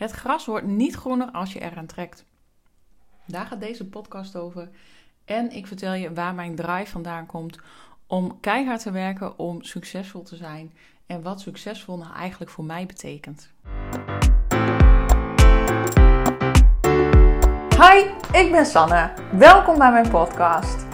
Het 0.00 0.10
gras 0.10 0.46
wordt 0.46 0.66
niet 0.66 0.94
groener 0.94 1.30
als 1.30 1.52
je 1.52 1.60
eraan 1.60 1.86
trekt. 1.86 2.24
Daar 3.24 3.46
gaat 3.46 3.60
deze 3.60 3.88
podcast 3.88 4.36
over. 4.36 4.68
En 5.24 5.50
ik 5.50 5.66
vertel 5.66 5.92
je 5.92 6.12
waar 6.12 6.34
mijn 6.34 6.54
drive 6.54 6.90
vandaan 6.90 7.26
komt 7.26 7.58
om 8.06 8.40
keihard 8.40 8.82
te 8.82 8.90
werken 8.90 9.38
om 9.38 9.62
succesvol 9.62 10.22
te 10.22 10.36
zijn. 10.36 10.72
En 11.06 11.22
wat 11.22 11.40
succesvol 11.40 11.96
nou 11.96 12.14
eigenlijk 12.14 12.50
voor 12.50 12.64
mij 12.64 12.86
betekent. 12.86 13.50
Hi, 17.78 17.98
ik 18.32 18.48
ben 18.50 18.66
Sanne. 18.66 19.12
Welkom 19.32 19.78
bij 19.78 19.90
mijn 19.90 20.10
podcast. 20.10 20.86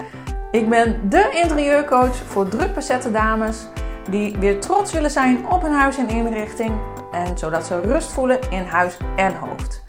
Ik 0.50 0.68
ben 0.68 1.08
de 1.08 1.40
interieurcoach 1.42 2.16
voor 2.16 2.48
druk 2.48 2.74
bezette 2.74 3.10
dames 3.10 3.66
die 4.10 4.36
weer 4.38 4.60
trots 4.60 4.92
willen 4.92 5.10
zijn 5.10 5.46
op 5.46 5.62
hun 5.62 5.72
huis 5.72 5.96
en 5.96 6.08
inrichting 6.08 6.95
en 7.16 7.38
zodat 7.38 7.66
ze 7.66 7.80
rust 7.80 8.12
voelen 8.12 8.38
in 8.50 8.62
huis 8.62 8.96
en 9.16 9.34
hoofd. 9.34 9.82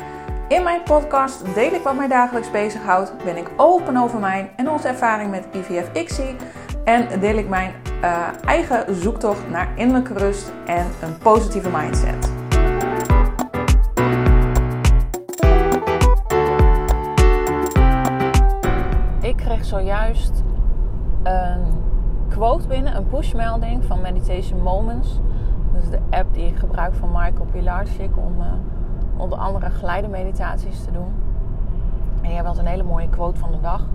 In 0.48 0.64
mijn 0.64 0.84
podcast 0.84 1.54
deel 1.54 1.74
ik 1.74 1.82
wat 1.84 1.96
mij 1.96 2.08
dagelijks 2.08 2.52
bezighoudt, 2.52 3.12
ben 3.24 3.38
ik 3.38 3.50
open 3.58 3.98
over 3.98 4.20
mijn 4.20 4.50
en 4.56 4.70
onze 4.70 4.88
ervaring 4.88 5.30
met 5.30 5.48
IVF-ICSI 5.52 6.36
en 6.84 7.20
deel 7.20 7.38
ik 7.38 7.50
mijn 7.50 7.74
uh, 8.02 8.28
eigen 8.46 8.96
zoektocht 8.96 9.50
naar 9.50 9.70
innerlijke 9.76 10.14
rust 10.14 10.52
en 10.66 10.86
een 11.02 11.18
positieve 11.18 11.70
mindset. 11.70 12.32
Ik 19.22 19.38
kreeg 19.38 19.66
zojuist 19.66 20.44
een 21.24 21.84
quote 22.30 22.68
binnen, 22.68 22.96
een 22.96 23.08
pushmelding 23.08 23.86
van 23.86 24.02
Meditation 24.02 24.62
Moments. 24.62 25.20
Is 25.82 25.90
de 25.90 26.00
app 26.10 26.34
die 26.34 26.48
ik 26.48 26.58
gebruik 26.58 26.94
van 26.94 27.10
Michael 27.12 27.48
Pilarczyk 27.52 28.18
om 28.18 28.42
uh, 28.42 28.46
onder 29.18 29.38
andere 29.38 29.70
geleidemeditaties 29.70 30.84
te 30.84 30.92
doen. 30.92 31.14
En 32.22 32.32
jij 32.32 32.44
had 32.44 32.58
een 32.58 32.66
hele 32.66 32.84
mooie 32.84 33.10
quote 33.10 33.40
van 33.40 33.52
de 33.52 33.62
dag. 33.62 33.86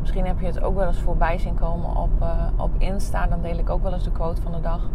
Misschien 0.00 0.26
heb 0.26 0.40
je 0.40 0.46
het 0.46 0.62
ook 0.62 0.74
wel 0.74 0.86
eens 0.86 0.98
voorbij 0.98 1.38
zien 1.38 1.54
komen 1.54 1.96
op, 1.96 2.10
uh, 2.22 2.46
op 2.56 2.70
Insta. 2.78 3.26
Dan 3.26 3.42
deel 3.42 3.58
ik 3.58 3.70
ook 3.70 3.82
wel 3.82 3.92
eens 3.92 4.04
de 4.04 4.10
quote 4.10 4.42
van 4.42 4.52
de 4.52 4.60
dag. 4.60 4.88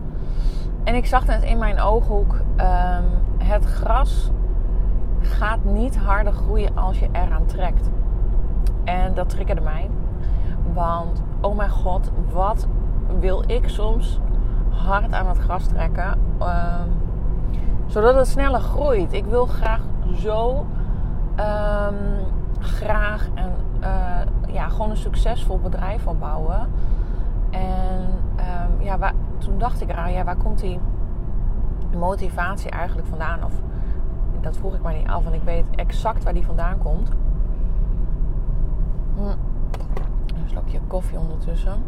En 0.84 0.96
ik 0.96 1.06
zag 1.06 1.26
net 1.26 1.44
in 1.44 1.58
mijn 1.58 1.80
ooghoek: 1.80 2.34
um, 2.34 3.06
het 3.38 3.66
gras 3.66 4.32
gaat 5.22 5.64
niet 5.64 5.98
harder 5.98 6.34
groeien 6.34 6.78
als 6.78 7.00
je 7.00 7.10
eraan 7.12 7.46
trekt. 7.46 7.90
En 8.84 9.14
dat 9.14 9.30
triggerde 9.30 9.62
mij. 9.62 9.90
Want, 10.74 11.22
oh 11.42 11.56
mijn 11.56 11.70
god, 11.70 12.12
wat 12.34 12.68
wil 13.20 13.44
ik 13.48 13.70
soms 13.70 14.20
hard 14.76 15.14
aan 15.14 15.28
het 15.28 15.38
gras 15.38 15.68
trekken. 15.68 16.20
Um, 16.42 17.04
zodat 17.86 18.16
het 18.16 18.28
sneller 18.28 18.60
groeit. 18.60 19.14
Ik 19.14 19.26
wil 19.26 19.46
graag 19.46 19.82
zo 20.16 20.66
um, 21.40 21.96
graag 22.60 23.28
en 23.34 23.52
uh, 23.82 24.54
ja, 24.54 24.68
gewoon 24.70 24.90
een 24.90 24.98
succesvol 24.98 25.60
bedrijf 25.60 26.08
opbouwen. 26.08 26.68
En 27.50 28.08
um, 28.38 28.82
ja, 28.82 28.98
waar, 28.98 29.14
toen 29.38 29.58
dacht 29.58 29.82
ik 29.82 29.90
eraan, 29.90 30.12
ja, 30.12 30.24
waar 30.24 30.36
komt 30.36 30.60
die 30.60 30.80
motivatie 31.98 32.72
eigenlijk 32.72 33.08
vandaan? 33.08 33.44
Of 33.44 33.54
dat 34.42 34.58
vroeg 34.58 34.76
ik 34.76 34.82
maar 34.82 34.94
niet 34.94 35.08
af, 35.08 35.24
want 35.24 35.36
ik 35.36 35.44
weet 35.44 35.66
exact 35.76 36.24
waar 36.24 36.34
die 36.34 36.46
vandaan 36.46 36.78
komt. 36.78 37.10
Hm. 39.16 39.22
Een 39.22 40.50
slokje 40.50 40.80
koffie 40.88 41.20
ondertussen. 41.20 41.84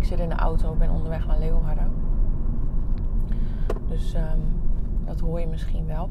Ik 0.00 0.06
zit 0.06 0.18
in 0.18 0.28
de 0.28 0.34
auto, 0.34 0.74
ben 0.74 0.90
onderweg 0.90 1.26
naar 1.26 1.38
Leeuwarden. 1.38 1.90
Dus 3.88 4.14
um, 4.14 4.60
dat 5.04 5.20
hoor 5.20 5.40
je 5.40 5.46
misschien 5.46 5.86
wel. 5.86 6.08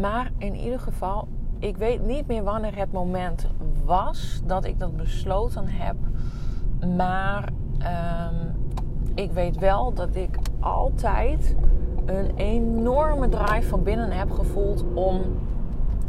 Maar 0.00 0.30
in 0.38 0.54
ieder 0.56 0.80
geval, 0.80 1.28
ik 1.58 1.76
weet 1.76 2.06
niet 2.06 2.26
meer 2.26 2.42
wanneer 2.42 2.76
het 2.76 2.92
moment 2.92 3.46
was 3.84 4.40
dat 4.44 4.64
ik 4.64 4.78
dat 4.78 4.96
besloten 4.96 5.68
heb. 5.68 5.96
Maar 6.96 7.48
um, 7.78 8.54
ik 9.14 9.32
weet 9.32 9.58
wel 9.58 9.92
dat 9.92 10.14
ik 10.14 10.38
altijd 10.60 11.54
een 12.04 12.36
enorme 12.36 13.28
drive 13.28 13.68
van 13.68 13.82
binnen 13.82 14.10
heb 14.10 14.30
gevoeld 14.30 14.84
om 14.94 15.20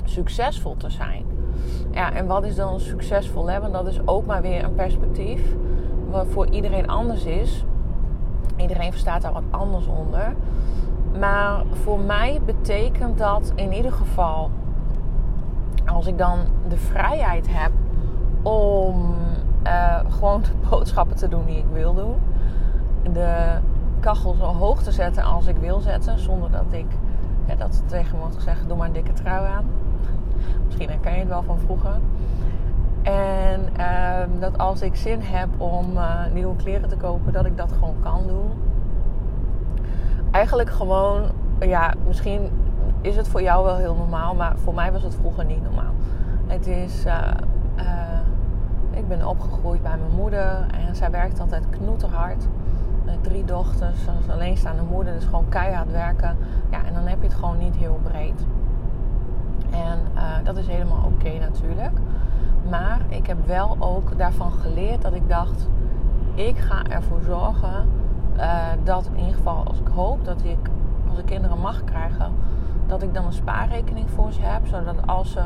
succesvol 0.04 0.78
te 0.78 0.90
zijn. 0.90 1.26
Ja, 1.92 2.14
en 2.14 2.28
wat 2.28 2.44
is 2.44 2.56
dan 2.56 2.80
succesvol? 2.80 3.46
Want 3.46 3.74
dat 3.74 3.88
is 3.88 4.08
ook 4.08 4.26
maar 4.26 4.42
weer 4.42 4.64
een 4.64 4.76
perspectief 4.76 5.56
voor 6.12 6.48
iedereen 6.48 6.88
anders 6.88 7.24
is. 7.26 7.66
Iedereen 8.56 8.92
verstaat 8.92 9.22
daar 9.22 9.34
wat 9.34 9.44
anders 9.50 9.88
onder. 9.88 10.36
Maar 11.20 11.64
voor 11.84 12.00
mij 12.00 12.42
betekent 12.46 13.18
dat 13.18 13.52
in 13.56 13.74
ieder 13.74 13.92
geval, 13.92 14.50
als 15.86 16.08
ik 16.08 16.18
dan 16.18 16.40
de 16.68 16.78
vrijheid 16.78 17.48
heb 17.50 17.72
om 18.42 19.16
uh, 19.64 20.00
gewoon 20.10 20.42
de 20.42 20.52
boodschappen 20.70 21.16
te 21.16 21.28
doen 21.28 21.46
die 21.46 21.58
ik 21.58 21.66
wil 21.72 21.94
doen, 21.94 22.16
de 23.14 23.60
kachel 24.00 24.34
zo 24.34 24.46
hoog 24.46 24.84
te 24.84 24.92
zetten 24.92 25.24
als 25.24 25.48
ik 25.48 25.58
wil 25.58 25.80
zetten, 25.80 26.20
zonder 26.20 26.52
dat 26.52 26.66
ik 26.72 26.86
dat 27.56 27.76
ze 27.76 27.86
tegen 27.86 28.18
gezegd: 28.36 28.68
doe 28.68 28.78
maar 28.78 28.88
een 28.88 28.94
dikke 28.94 29.14
trui 29.14 29.46
aan. 29.46 29.66
Misschien 30.66 30.90
herken 30.90 31.14
je 31.14 31.20
het 31.20 31.28
wel 31.28 31.44
van 31.44 31.60
vroeger. 31.60 32.00
En 33.08 33.70
uh, 33.80 34.40
dat 34.40 34.58
als 34.58 34.82
ik 34.82 34.96
zin 34.96 35.22
heb 35.22 35.50
om 35.58 35.92
uh, 35.94 36.26
nieuwe 36.34 36.56
kleren 36.56 36.90
te 36.90 36.96
kopen, 36.96 37.34
dat 37.34 37.46
ik 37.46 37.58
dat 37.58 37.72
gewoon 37.72 37.96
kan 38.00 38.28
doen. 38.28 38.52
Eigenlijk 40.32 40.70
gewoon, 40.70 41.24
ja, 41.60 41.94
misschien 42.08 42.50
is 43.02 43.16
het 43.16 43.28
voor 43.28 43.42
jou 43.42 43.66
wel 43.66 43.76
heel 43.76 43.96
normaal, 43.96 44.36
maar 44.36 44.58
voor 44.58 44.74
mij 44.74 44.92
was 44.92 45.04
het 45.04 45.16
vroeger 45.16 45.46
niet 45.46 45.64
normaal. 45.64 45.94
Het 46.48 46.68
is, 46.68 47.06
uh, 47.06 47.28
ik 48.92 49.08
ben 49.08 49.28
opgegroeid 49.28 49.84
bij 49.84 49.98
mijn 49.98 50.16
moeder 50.16 50.66
en 50.88 50.96
zij 50.96 51.12
werkt 51.12 51.40
altijd 51.40 51.70
knoeterhard. 51.70 52.48
Met 53.06 53.24
drie 53.24 53.46
dochters, 53.46 54.08
als 54.08 54.36
alleenstaande 54.36 54.84
moeder, 54.84 55.14
dus 55.14 55.26
gewoon 55.26 55.50
keihard 55.50 55.92
werken. 55.92 56.38
Ja, 56.72 56.86
en 56.86 56.94
dan 56.94 57.08
heb 57.08 57.22
je 57.22 57.28
het 57.28 57.38
gewoon 57.38 57.58
niet 57.58 57.76
heel 57.76 58.00
breed. 58.04 58.46
En 59.72 60.00
dat 60.44 60.58
is 60.58 60.68
helemaal 60.68 61.06
oké 61.06 61.40
natuurlijk. 61.40 62.00
Maar 62.70 63.02
ik 63.10 63.28
heb 63.28 63.46
wel 63.46 63.76
ook 63.80 64.18
daarvan 64.18 64.52
geleerd 64.52 65.02
dat 65.02 65.14
ik 65.14 65.30
dacht: 65.30 65.68
ik 66.34 66.58
ga 66.58 66.84
ervoor 66.90 67.22
zorgen 67.22 67.90
uh, 68.38 68.64
dat 68.84 69.10
in 69.14 69.20
ieder 69.20 69.36
geval, 69.36 69.64
als 69.68 69.80
ik 69.80 69.88
hoop 69.88 70.26
dat 70.26 70.44
ik, 70.44 70.70
als 71.10 71.20
kinderen 71.26 71.60
mag 71.60 71.84
krijgen, 71.84 72.32
dat 72.88 73.02
ik 73.02 73.14
dan 73.14 73.26
een 73.26 73.34
spaarrekening 73.34 74.10
voor 74.10 74.32
ze 74.32 74.42
heb. 74.42 74.68
Zodat 74.68 75.08
als 75.08 75.32
ze 75.32 75.42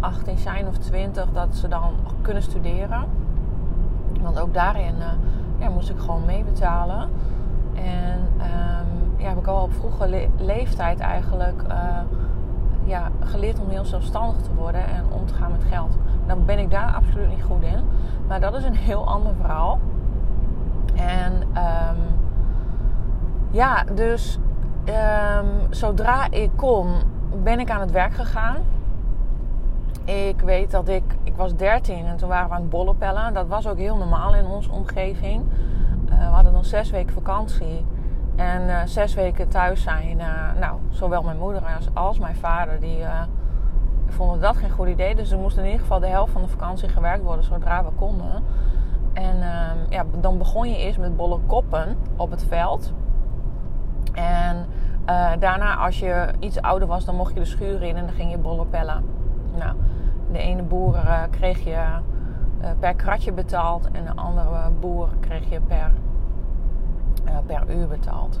18 0.00 0.38
zijn 0.38 0.66
of 0.66 0.78
20, 0.78 1.26
dat 1.32 1.56
ze 1.56 1.68
dan 1.68 1.92
kunnen 2.22 2.42
studeren. 2.42 3.04
Want 4.20 4.40
ook 4.40 4.54
daarin 4.54 4.94
uh, 4.98 5.06
ja, 5.58 5.68
moest 5.68 5.90
ik 5.90 5.98
gewoon 5.98 6.24
meebetalen. 6.24 7.08
En 7.74 8.18
um, 8.36 9.14
ja, 9.16 9.28
heb 9.28 9.38
ik 9.38 9.46
al 9.46 9.62
op 9.62 9.72
vroege 9.72 10.08
le 10.08 10.28
leeftijd 10.36 11.00
eigenlijk. 11.00 11.62
Uh, 11.68 11.98
ja, 12.88 13.10
geleerd 13.20 13.60
om 13.60 13.68
heel 13.68 13.84
zelfstandig 13.84 14.42
te 14.42 14.54
worden 14.54 14.86
en 14.86 15.04
om 15.10 15.26
te 15.26 15.34
gaan 15.34 15.50
met 15.50 15.64
geld. 15.64 15.96
Dan 16.26 16.44
ben 16.44 16.58
ik 16.58 16.70
daar 16.70 16.92
absoluut 16.92 17.28
niet 17.28 17.42
goed 17.42 17.62
in. 17.62 17.84
Maar 18.26 18.40
dat 18.40 18.54
is 18.54 18.64
een 18.64 18.76
heel 18.76 19.06
ander 19.06 19.34
verhaal. 19.34 19.78
En 20.94 21.32
um, 21.32 21.96
ja, 23.50 23.84
dus 23.94 24.38
um, 24.88 25.46
zodra 25.70 26.30
ik 26.30 26.50
kon, 26.56 26.88
ben 27.42 27.60
ik 27.60 27.70
aan 27.70 27.80
het 27.80 27.90
werk 27.90 28.14
gegaan. 28.14 28.56
Ik 30.04 30.40
weet 30.40 30.70
dat 30.70 30.88
ik, 30.88 31.02
ik 31.22 31.36
was 31.36 31.54
13 31.56 32.06
en 32.06 32.16
toen 32.16 32.28
waren 32.28 32.48
we 32.48 32.54
aan 32.54 32.60
het 32.60 32.70
bollen 32.70 32.96
pellen. 32.96 33.34
Dat 33.34 33.46
was 33.46 33.66
ook 33.66 33.78
heel 33.78 33.96
normaal 33.96 34.34
in 34.34 34.46
onze 34.46 34.72
omgeving. 34.72 35.42
Uh, 36.08 36.18
we 36.18 36.34
hadden 36.34 36.52
dan 36.52 36.64
zes 36.64 36.90
weken 36.90 37.12
vakantie. 37.12 37.84
En 38.38 38.62
uh, 38.62 38.80
zes 38.84 39.14
weken 39.14 39.48
thuis 39.48 39.82
zijn, 39.82 40.18
uh, 40.18 40.60
nou, 40.60 40.78
zowel 40.88 41.22
mijn 41.22 41.38
moeder 41.38 41.62
als, 41.76 41.88
als 41.94 42.18
mijn 42.18 42.36
vader, 42.36 42.80
die 42.80 42.98
uh, 42.98 43.22
vonden 44.06 44.40
dat 44.40 44.56
geen 44.56 44.70
goed 44.70 44.88
idee. 44.88 45.14
Dus 45.14 45.30
er 45.30 45.38
moest 45.38 45.56
in 45.56 45.64
ieder 45.64 45.80
geval 45.80 46.00
de 46.00 46.06
helft 46.06 46.32
van 46.32 46.42
de 46.42 46.48
vakantie 46.48 46.88
gewerkt 46.88 47.22
worden 47.22 47.44
zodra 47.44 47.84
we 47.84 47.90
konden. 47.90 48.44
En 49.12 49.42
ehm, 49.42 49.76
ja, 49.88 50.04
dan 50.20 50.38
begon 50.38 50.70
je 50.70 50.76
eerst 50.76 50.98
met 50.98 51.16
bolle 51.16 51.38
koppen 51.46 51.96
op 52.16 52.30
het 52.30 52.44
veld. 52.44 52.92
En 54.14 54.66
daarna, 55.38 55.76
als 55.76 55.98
je 55.98 56.28
iets 56.38 56.62
ouder 56.62 56.88
was, 56.88 57.04
dan 57.04 57.16
mocht 57.16 57.34
je 57.34 57.40
de 57.40 57.46
schuur 57.46 57.82
in 57.82 57.96
en 57.96 58.06
dan 58.06 58.14
ging 58.14 58.30
je 58.30 58.38
bollen 58.38 58.68
pellen. 58.68 59.04
Nou, 59.56 59.76
de 60.32 60.38
ene 60.38 60.62
boer 60.62 60.98
kreeg 61.30 61.64
je 61.64 61.84
per 62.78 62.94
kratje 62.94 63.32
betaald 63.32 63.90
en 63.90 64.04
de 64.04 64.12
andere 64.14 64.70
boer 64.80 65.08
kreeg 65.20 65.50
je 65.50 65.60
per 65.60 65.90
per 67.46 67.64
uur 67.76 67.88
betaald. 67.88 68.40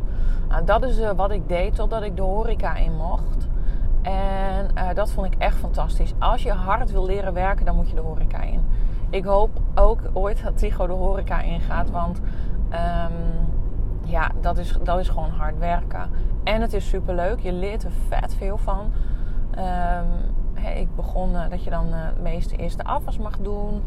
Dat 0.64 0.82
is 0.82 0.98
uh, 0.98 1.10
wat 1.10 1.30
ik 1.30 1.48
deed 1.48 1.74
totdat 1.74 2.02
ik 2.02 2.16
de 2.16 2.22
horeca 2.22 2.76
in 2.76 2.96
mocht. 2.96 3.48
En 4.02 4.70
uh, 4.74 4.94
dat 4.94 5.10
vond 5.10 5.26
ik 5.26 5.34
echt 5.38 5.56
fantastisch. 5.56 6.14
Als 6.18 6.42
je 6.42 6.52
hard 6.52 6.90
wil 6.90 7.04
leren 7.04 7.32
werken, 7.32 7.64
dan 7.64 7.76
moet 7.76 7.88
je 7.88 7.94
de 7.94 8.00
horeca 8.00 8.40
in. 8.40 8.60
Ik 9.10 9.24
hoop 9.24 9.50
ook 9.74 10.00
ooit 10.12 10.42
dat 10.42 10.58
Tigo 10.58 10.86
de 10.86 10.92
horeca 10.92 11.40
ingaat. 11.40 11.90
Want 11.90 12.20
um, 12.70 13.48
ja, 14.04 14.30
dat 14.40 14.58
is, 14.58 14.78
dat 14.82 14.98
is 14.98 15.08
gewoon 15.08 15.30
hard 15.30 15.58
werken. 15.58 16.10
En 16.44 16.60
het 16.60 16.72
is 16.72 16.88
super 16.88 17.14
leuk. 17.14 17.40
Je 17.40 17.52
leert 17.52 17.84
er 17.84 17.92
vet 18.08 18.34
veel 18.34 18.58
van. 18.58 18.92
Um, 19.58 20.36
ik 20.76 20.96
begon 20.96 21.32
dat 21.50 21.64
je 21.64 21.70
dan 21.70 21.86
uh, 21.86 21.94
het 21.94 22.22
meeste 22.22 22.56
eerst 22.56 22.76
de 22.76 22.84
afwas 22.84 23.18
mag 23.18 23.38
doen. 23.38 23.82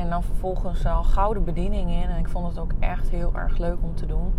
En 0.00 0.10
dan 0.10 0.22
vervolgens 0.22 0.86
al 0.86 1.02
gouden 1.02 1.44
bediening 1.44 1.90
in. 1.90 2.08
En 2.08 2.18
ik 2.18 2.28
vond 2.28 2.46
het 2.46 2.58
ook 2.58 2.72
echt 2.78 3.08
heel 3.08 3.30
erg 3.34 3.58
leuk 3.58 3.76
om 3.80 3.94
te 3.94 4.06
doen. 4.06 4.32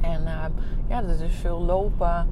En 0.00 0.22
uh, 0.22 0.44
ja, 0.88 1.00
dat 1.00 1.20
is 1.20 1.34
veel 1.34 1.60
lopen. 1.60 2.28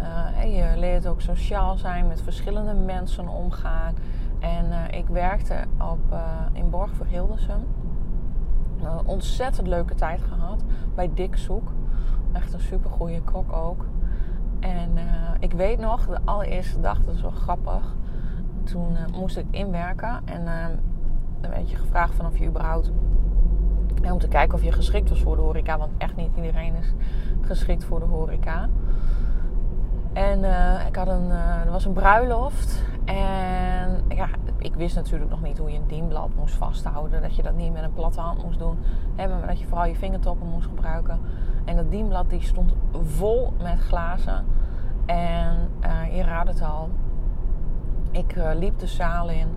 Uh, 0.00 0.56
je 0.56 0.78
leert 0.78 1.06
ook 1.06 1.20
sociaal 1.20 1.76
zijn, 1.76 2.06
met 2.06 2.22
verschillende 2.22 2.74
mensen 2.74 3.28
omgaan. 3.28 3.94
En 4.38 4.66
uh, 4.66 4.98
ik 4.98 5.06
werkte 5.08 5.54
op, 5.78 6.12
uh, 6.12 6.18
in 6.52 6.70
Borg 6.70 6.94
voor 6.94 7.06
Hildersum. 7.06 7.66
Een 8.82 9.06
ontzettend 9.06 9.66
leuke 9.66 9.94
tijd 9.94 10.22
gehad 10.22 10.64
bij 10.94 11.10
Dick 11.14 11.36
Zoek. 11.36 11.72
Echt 12.32 12.52
een 12.52 12.60
super 12.60 12.90
goede 12.90 13.22
kok 13.22 13.52
ook. 13.52 13.86
En 14.60 14.90
ik 15.38 15.52
weet 15.52 15.78
nog, 15.78 16.06
de 16.06 16.18
allereerste 16.24 16.80
dag, 16.80 17.04
dat 17.04 17.14
is 17.14 17.20
wel 17.20 17.30
grappig. 17.30 17.96
Toen 18.64 18.96
moest 19.12 19.36
ik 19.36 19.46
inwerken. 19.50 20.20
En 20.24 20.46
dan 21.40 21.50
werd 21.50 21.70
je 21.70 21.76
gevraagd 21.76 22.14
van 22.14 22.26
of 22.26 22.38
je 22.38 22.46
überhaupt 22.46 22.90
en 24.02 24.12
om 24.12 24.18
te 24.18 24.28
kijken 24.28 24.54
of 24.54 24.62
je 24.62 24.72
geschikt 24.72 25.08
was 25.08 25.22
voor 25.22 25.36
de 25.36 25.42
horeca. 25.42 25.78
Want 25.78 25.90
echt 25.98 26.16
niet 26.16 26.30
iedereen 26.36 26.74
is 26.74 26.92
geschikt 27.40 27.84
voor 27.84 27.98
de 27.98 28.04
horeca. 28.04 28.68
En 30.12 30.38
uh, 30.38 30.86
ik 30.86 30.96
had 30.96 31.08
een, 31.08 31.28
uh, 31.28 31.64
er 31.64 31.70
was 31.70 31.84
een 31.84 31.92
bruiloft. 31.92 32.82
En 33.04 34.04
ja, 34.08 34.28
ik 34.58 34.74
wist 34.74 34.96
natuurlijk 34.96 35.30
nog 35.30 35.42
niet 35.42 35.58
hoe 35.58 35.70
je 35.70 35.76
een 35.76 35.86
dienblad 35.86 36.30
moest 36.36 36.54
vasthouden. 36.54 37.22
Dat 37.22 37.36
je 37.36 37.42
dat 37.42 37.54
niet 37.54 37.72
met 37.72 37.82
een 37.82 37.92
platte 37.92 38.20
hand 38.20 38.44
moest 38.44 38.58
doen. 38.58 38.78
Hè, 39.16 39.28
maar 39.28 39.46
dat 39.46 39.60
je 39.60 39.66
vooral 39.66 39.86
je 39.86 39.94
vingertoppen 39.94 40.48
moest 40.48 40.66
gebruiken. 40.66 41.20
En 41.64 41.76
dat 41.76 41.90
dienblad 41.90 42.30
die 42.30 42.42
stond 42.42 42.72
vol 42.92 43.52
met 43.62 43.78
glazen. 43.78 44.44
En 45.06 45.70
je 46.12 46.22
raadt 46.22 46.48
het 46.48 46.62
al. 46.62 46.88
Ik 48.10 48.34
liep 48.54 48.78
de 48.78 48.86
zaal 48.86 49.28
in 49.28 49.48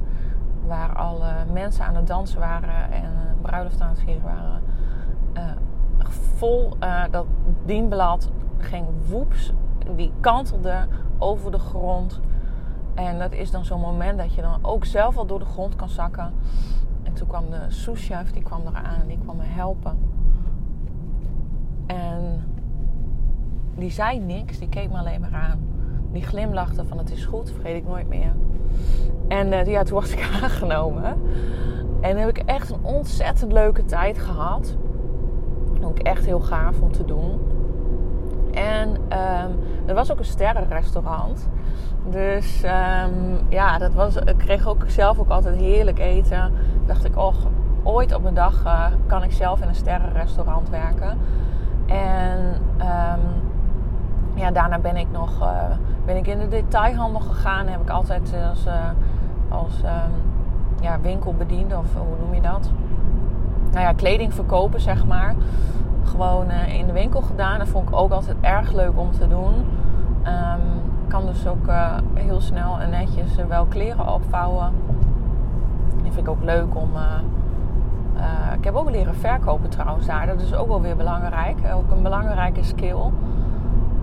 waar 0.67 0.95
alle 0.95 1.33
mensen 1.51 1.85
aan 1.85 1.95
het 1.95 2.07
dansen 2.07 2.39
waren 2.39 2.91
en 2.91 3.03
uh, 3.03 3.41
bruiloft 3.41 3.81
aan 3.81 3.89
het 3.89 3.99
vieren 3.99 4.23
waren. 4.23 4.61
Uh, 5.33 5.43
vol 6.09 6.73
uh, 6.83 7.03
dat 7.11 7.25
dienblad 7.65 8.31
ging 8.57 8.85
woeps, 9.09 9.51
die 9.95 10.11
kantelde 10.19 10.87
over 11.17 11.51
de 11.51 11.59
grond. 11.59 12.19
En 12.93 13.19
dat 13.19 13.31
is 13.31 13.51
dan 13.51 13.65
zo'n 13.65 13.79
moment 13.79 14.17
dat 14.17 14.33
je 14.33 14.41
dan 14.41 14.59
ook 14.61 14.85
zelf 14.85 15.17
al 15.17 15.25
door 15.25 15.39
de 15.39 15.45
grond 15.45 15.75
kan 15.75 15.89
zakken. 15.89 16.33
En 17.03 17.13
toen 17.13 17.27
kwam 17.27 17.49
de 17.49 17.65
souschef, 17.67 18.31
die 18.31 18.43
kwam 18.43 18.61
eraan 18.67 19.01
en 19.01 19.07
die 19.07 19.17
kwam 19.17 19.37
me 19.37 19.43
helpen. 19.43 19.97
En 21.85 22.43
die 23.75 23.91
zei 23.91 24.19
niks, 24.19 24.59
die 24.59 24.69
keek 24.69 24.91
me 24.91 24.97
alleen 24.97 25.21
maar 25.21 25.33
aan. 25.33 25.59
Die 26.11 26.23
glimlachte 26.23 26.85
van 26.85 26.97
het 26.97 27.11
is 27.11 27.25
goed, 27.25 27.51
vergeet 27.51 27.75
ik 27.75 27.87
nooit 27.87 28.07
meer. 28.07 28.33
En 29.27 29.47
uh, 29.47 29.65
ja, 29.65 29.83
toen 29.83 29.99
was 29.99 30.11
ik 30.11 30.29
aangenomen. 30.41 31.21
En 32.01 32.17
heb 32.17 32.29
ik 32.29 32.37
echt 32.37 32.69
een 32.69 32.79
ontzettend 32.81 33.51
leuke 33.51 33.85
tijd 33.85 34.19
gehad. 34.19 34.75
Ook 35.81 35.99
echt 35.99 36.25
heel 36.25 36.39
gaaf 36.39 36.79
om 36.79 36.91
te 36.91 37.05
doen. 37.05 37.39
En 38.53 38.89
um, 38.89 39.59
er 39.85 39.93
was 39.93 40.11
ook 40.11 40.19
een 40.19 40.25
sterrenrestaurant. 40.25 41.49
Dus 42.09 42.63
um, 42.63 43.39
ja, 43.49 43.77
dat 43.77 43.93
was, 43.93 44.15
ik 44.15 44.37
kreeg 44.37 44.67
ook 44.67 44.83
zelf 44.87 45.19
ook 45.19 45.29
altijd 45.29 45.55
heerlijk 45.55 45.99
eten. 45.99 46.51
Dacht 46.85 47.05
ik, 47.05 47.17
oh, 47.17 47.35
ooit 47.83 48.15
op 48.15 48.25
een 48.25 48.33
dag 48.33 48.63
uh, 48.65 48.85
kan 49.07 49.23
ik 49.23 49.31
zelf 49.31 49.61
in 49.61 49.67
een 49.67 49.75
sterrenrestaurant 49.75 50.69
werken. 50.69 51.17
En 51.85 52.39
um, 52.77 53.21
ja, 54.35 54.51
daarna 54.51 54.79
ben 54.79 54.97
ik 54.97 55.07
nog 55.11 55.41
uh, 55.41 55.47
ben 56.05 56.17
ik 56.17 56.27
in 56.27 56.39
de 56.39 56.47
detailhandel 56.47 57.19
gegaan. 57.19 57.67
Heb 57.67 57.81
ik 57.81 57.89
altijd 57.89 58.33
als, 58.49 58.65
uh, 58.65 58.73
als 59.49 59.81
um, 59.83 60.11
ja, 60.81 60.99
winkelbediende, 61.01 61.77
of 61.77 61.93
hoe 61.93 62.17
noem 62.19 62.33
je 62.33 62.41
dat? 62.41 62.69
Nou 63.71 63.83
ja, 63.83 63.93
kleding 63.93 64.33
verkopen, 64.33 64.81
zeg 64.81 65.05
maar. 65.05 65.35
Gewoon 66.03 66.51
in 66.51 66.85
de 66.85 66.93
winkel 66.93 67.21
gedaan. 67.21 67.59
Dat 67.59 67.67
vond 67.67 67.89
ik 67.89 67.95
ook 67.95 68.11
altijd 68.11 68.37
erg 68.41 68.71
leuk 68.71 68.99
om 68.99 69.11
te 69.11 69.27
doen. 69.27 69.53
Um, 70.25 70.61
kan 71.07 71.25
dus 71.25 71.47
ook 71.47 71.65
heel 72.13 72.41
snel 72.41 72.79
en 72.79 72.89
netjes 72.89 73.35
wel 73.47 73.65
kleren 73.65 74.13
opvouwen. 74.13 74.73
Dat 76.03 76.13
vind 76.13 76.17
ik 76.17 76.29
ook 76.29 76.43
leuk 76.43 76.75
om. 76.75 76.89
ik 78.57 78.63
heb 78.63 78.75
ook 78.75 78.89
leren 78.89 79.15
verkopen 79.15 79.69
trouwens 79.69 80.05
daar. 80.05 80.27
Dat 80.27 80.41
is 80.41 80.53
ook 80.53 80.67
wel 80.67 80.81
weer 80.81 80.95
belangrijk. 80.95 81.57
Ook 81.73 81.91
een 81.91 82.03
belangrijke 82.03 82.63
skill. 82.63 83.11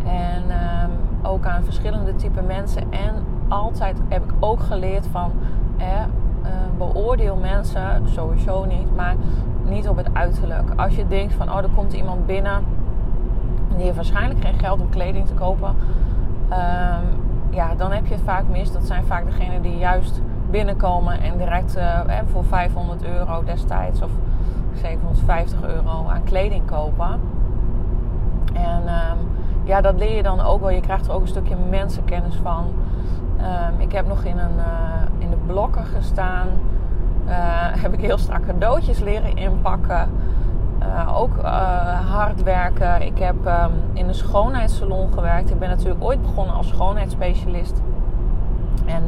En 0.04 0.42
um, 0.42 1.07
ook 1.22 1.46
aan 1.46 1.64
verschillende 1.64 2.16
type 2.16 2.42
mensen. 2.42 2.82
En 2.92 3.24
altijd 3.48 3.96
heb 4.08 4.24
ik 4.24 4.32
ook 4.40 4.60
geleerd 4.60 5.06
van 5.06 5.32
eh, 5.76 5.86
beoordeel 6.78 7.36
mensen 7.36 8.08
sowieso 8.08 8.64
niet, 8.64 8.96
maar 8.96 9.14
niet 9.64 9.88
op 9.88 9.96
het 9.96 10.08
uiterlijk. 10.12 10.70
Als 10.76 10.96
je 10.96 11.06
denkt 11.06 11.34
van 11.34 11.50
oh, 11.50 11.56
er 11.56 11.68
komt 11.74 11.92
iemand 11.92 12.26
binnen 12.26 12.64
die 13.78 13.86
heeft 13.86 13.96
waarschijnlijk 13.96 14.40
geen 14.40 14.58
geld 14.58 14.80
om 14.80 14.88
kleding 14.88 15.26
te 15.26 15.34
kopen. 15.34 15.68
Um, 16.50 17.26
ja, 17.50 17.74
dan 17.76 17.92
heb 17.92 18.06
je 18.06 18.14
het 18.14 18.22
vaak 18.24 18.44
mis. 18.48 18.72
Dat 18.72 18.86
zijn 18.86 19.04
vaak 19.04 19.24
degenen 19.24 19.62
die 19.62 19.76
juist 19.76 20.20
binnenkomen 20.50 21.20
en 21.20 21.36
direct 21.36 21.76
uh, 21.76 22.00
voor 22.32 22.44
500 22.44 23.04
euro 23.04 23.44
destijds 23.44 24.02
of 24.02 24.10
750 24.74 25.62
euro 25.62 26.06
aan 26.08 26.24
kleding 26.24 26.66
kopen. 26.66 27.20
En 28.52 28.82
um, 28.82 29.27
ja, 29.68 29.80
dat 29.80 29.98
leer 29.98 30.16
je 30.16 30.22
dan 30.22 30.40
ook 30.40 30.60
wel. 30.60 30.70
Je 30.70 30.80
krijgt 30.80 31.06
er 31.06 31.12
ook 31.12 31.20
een 31.20 31.28
stukje 31.28 31.56
mensenkennis 31.70 32.34
van. 32.42 32.64
Um, 33.40 33.80
ik 33.80 33.92
heb 33.92 34.06
nog 34.06 34.24
in, 34.24 34.38
een, 34.38 34.56
uh, 34.56 35.02
in 35.18 35.30
de 35.30 35.36
blokken 35.46 35.84
gestaan. 35.84 36.46
Uh, 37.26 37.32
heb 37.82 37.92
ik 37.92 38.00
heel 38.00 38.18
strak 38.18 38.46
cadeautjes 38.46 38.98
leren 38.98 39.36
inpakken. 39.36 40.10
Uh, 40.82 41.18
ook 41.18 41.42
hard 42.08 42.42
werken. 42.42 43.02
Ik 43.02 43.18
heb 43.18 43.46
um, 43.46 43.72
in 43.92 44.08
een 44.08 44.14
schoonheidssalon 44.14 45.12
gewerkt. 45.12 45.50
Ik 45.50 45.58
ben 45.58 45.68
natuurlijk 45.68 46.04
ooit 46.04 46.22
begonnen 46.22 46.54
als 46.54 46.68
schoonheidsspecialist. 46.68 47.82
En 48.86 49.02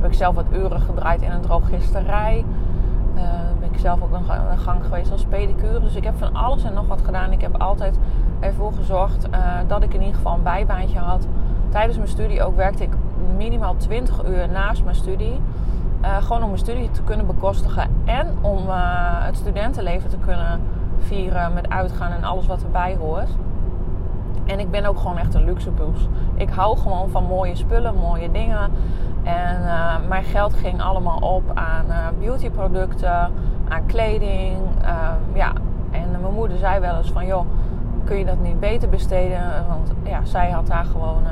heb 0.00 0.10
ik 0.10 0.16
zelf 0.16 0.34
wat 0.34 0.46
uren 0.52 0.80
gedraaid 0.80 1.22
in 1.22 1.30
een 1.30 1.40
drogisterij. 1.40 2.44
Ben 3.60 3.72
ik 3.72 3.78
zelf 3.78 4.02
ook 4.02 4.10
de 4.50 4.56
gang 4.56 4.84
geweest 4.84 5.12
als 5.12 5.24
pedicure. 5.24 5.80
Dus 5.80 5.94
ik 5.94 6.04
heb 6.04 6.18
van 6.18 6.34
alles 6.34 6.64
en 6.64 6.74
nog 6.74 6.86
wat 6.86 7.00
gedaan. 7.04 7.32
Ik 7.32 7.40
heb 7.40 7.56
altijd 7.56 7.98
ervoor 8.46 8.72
gezorgd 8.72 9.28
uh, 9.28 9.38
dat 9.66 9.82
ik 9.82 9.94
in 9.94 10.00
ieder 10.00 10.14
geval 10.14 10.34
een 10.34 10.42
bijbaantje 10.42 10.98
had. 10.98 11.26
Tijdens 11.68 11.96
mijn 11.96 12.08
studie 12.08 12.42
ook 12.42 12.56
werkte 12.56 12.82
ik 12.82 12.92
minimaal 13.36 13.76
20 13.76 14.24
uur 14.24 14.48
naast 14.48 14.84
mijn 14.84 14.96
studie. 14.96 15.40
Uh, 16.02 16.16
gewoon 16.16 16.42
om 16.42 16.48
mijn 16.48 16.60
studie 16.60 16.90
te 16.90 17.02
kunnen 17.02 17.26
bekostigen. 17.26 17.88
En 18.04 18.36
om 18.40 18.68
het 18.68 19.36
studentenleven 19.36 20.10
te 20.10 20.16
kunnen 20.16 20.60
vieren 20.98 21.52
met 21.52 21.68
uitgaan 21.68 22.12
en 22.12 22.24
alles 22.24 22.46
wat 22.46 22.62
erbij 22.62 22.96
hoort. 22.96 23.28
En 24.44 24.60
ik 24.60 24.70
ben 24.70 24.84
ook 24.84 24.98
gewoon 24.98 25.18
echt 25.18 25.34
een 25.34 25.44
luxe. 25.44 25.70
Ik 26.34 26.50
hou 26.50 26.78
gewoon 26.78 27.08
van 27.10 27.24
mooie 27.24 27.56
spullen, 27.56 27.94
mooie 27.94 28.30
dingen. 28.30 28.70
En 29.22 29.60
mijn 30.08 30.24
geld 30.24 30.54
ging 30.54 30.82
allemaal 30.82 31.18
op 31.18 31.42
aan 31.54 31.86
beautyproducten, 32.18 33.30
aan 33.68 33.86
kleding. 33.86 34.56
Ja, 35.32 35.52
en 35.90 36.20
mijn 36.20 36.34
moeder 36.34 36.58
zei 36.58 36.80
wel 36.80 36.96
eens 36.96 37.10
van, 37.12 37.26
joh, 37.26 37.46
kun 38.06 38.18
je 38.18 38.24
dat 38.24 38.40
niet 38.40 38.60
beter 38.60 38.88
besteden? 38.88 39.40
Want 39.68 39.92
ja, 40.02 40.24
zij 40.24 40.50
had 40.50 40.66
daar 40.66 40.84
gewoon 40.84 41.22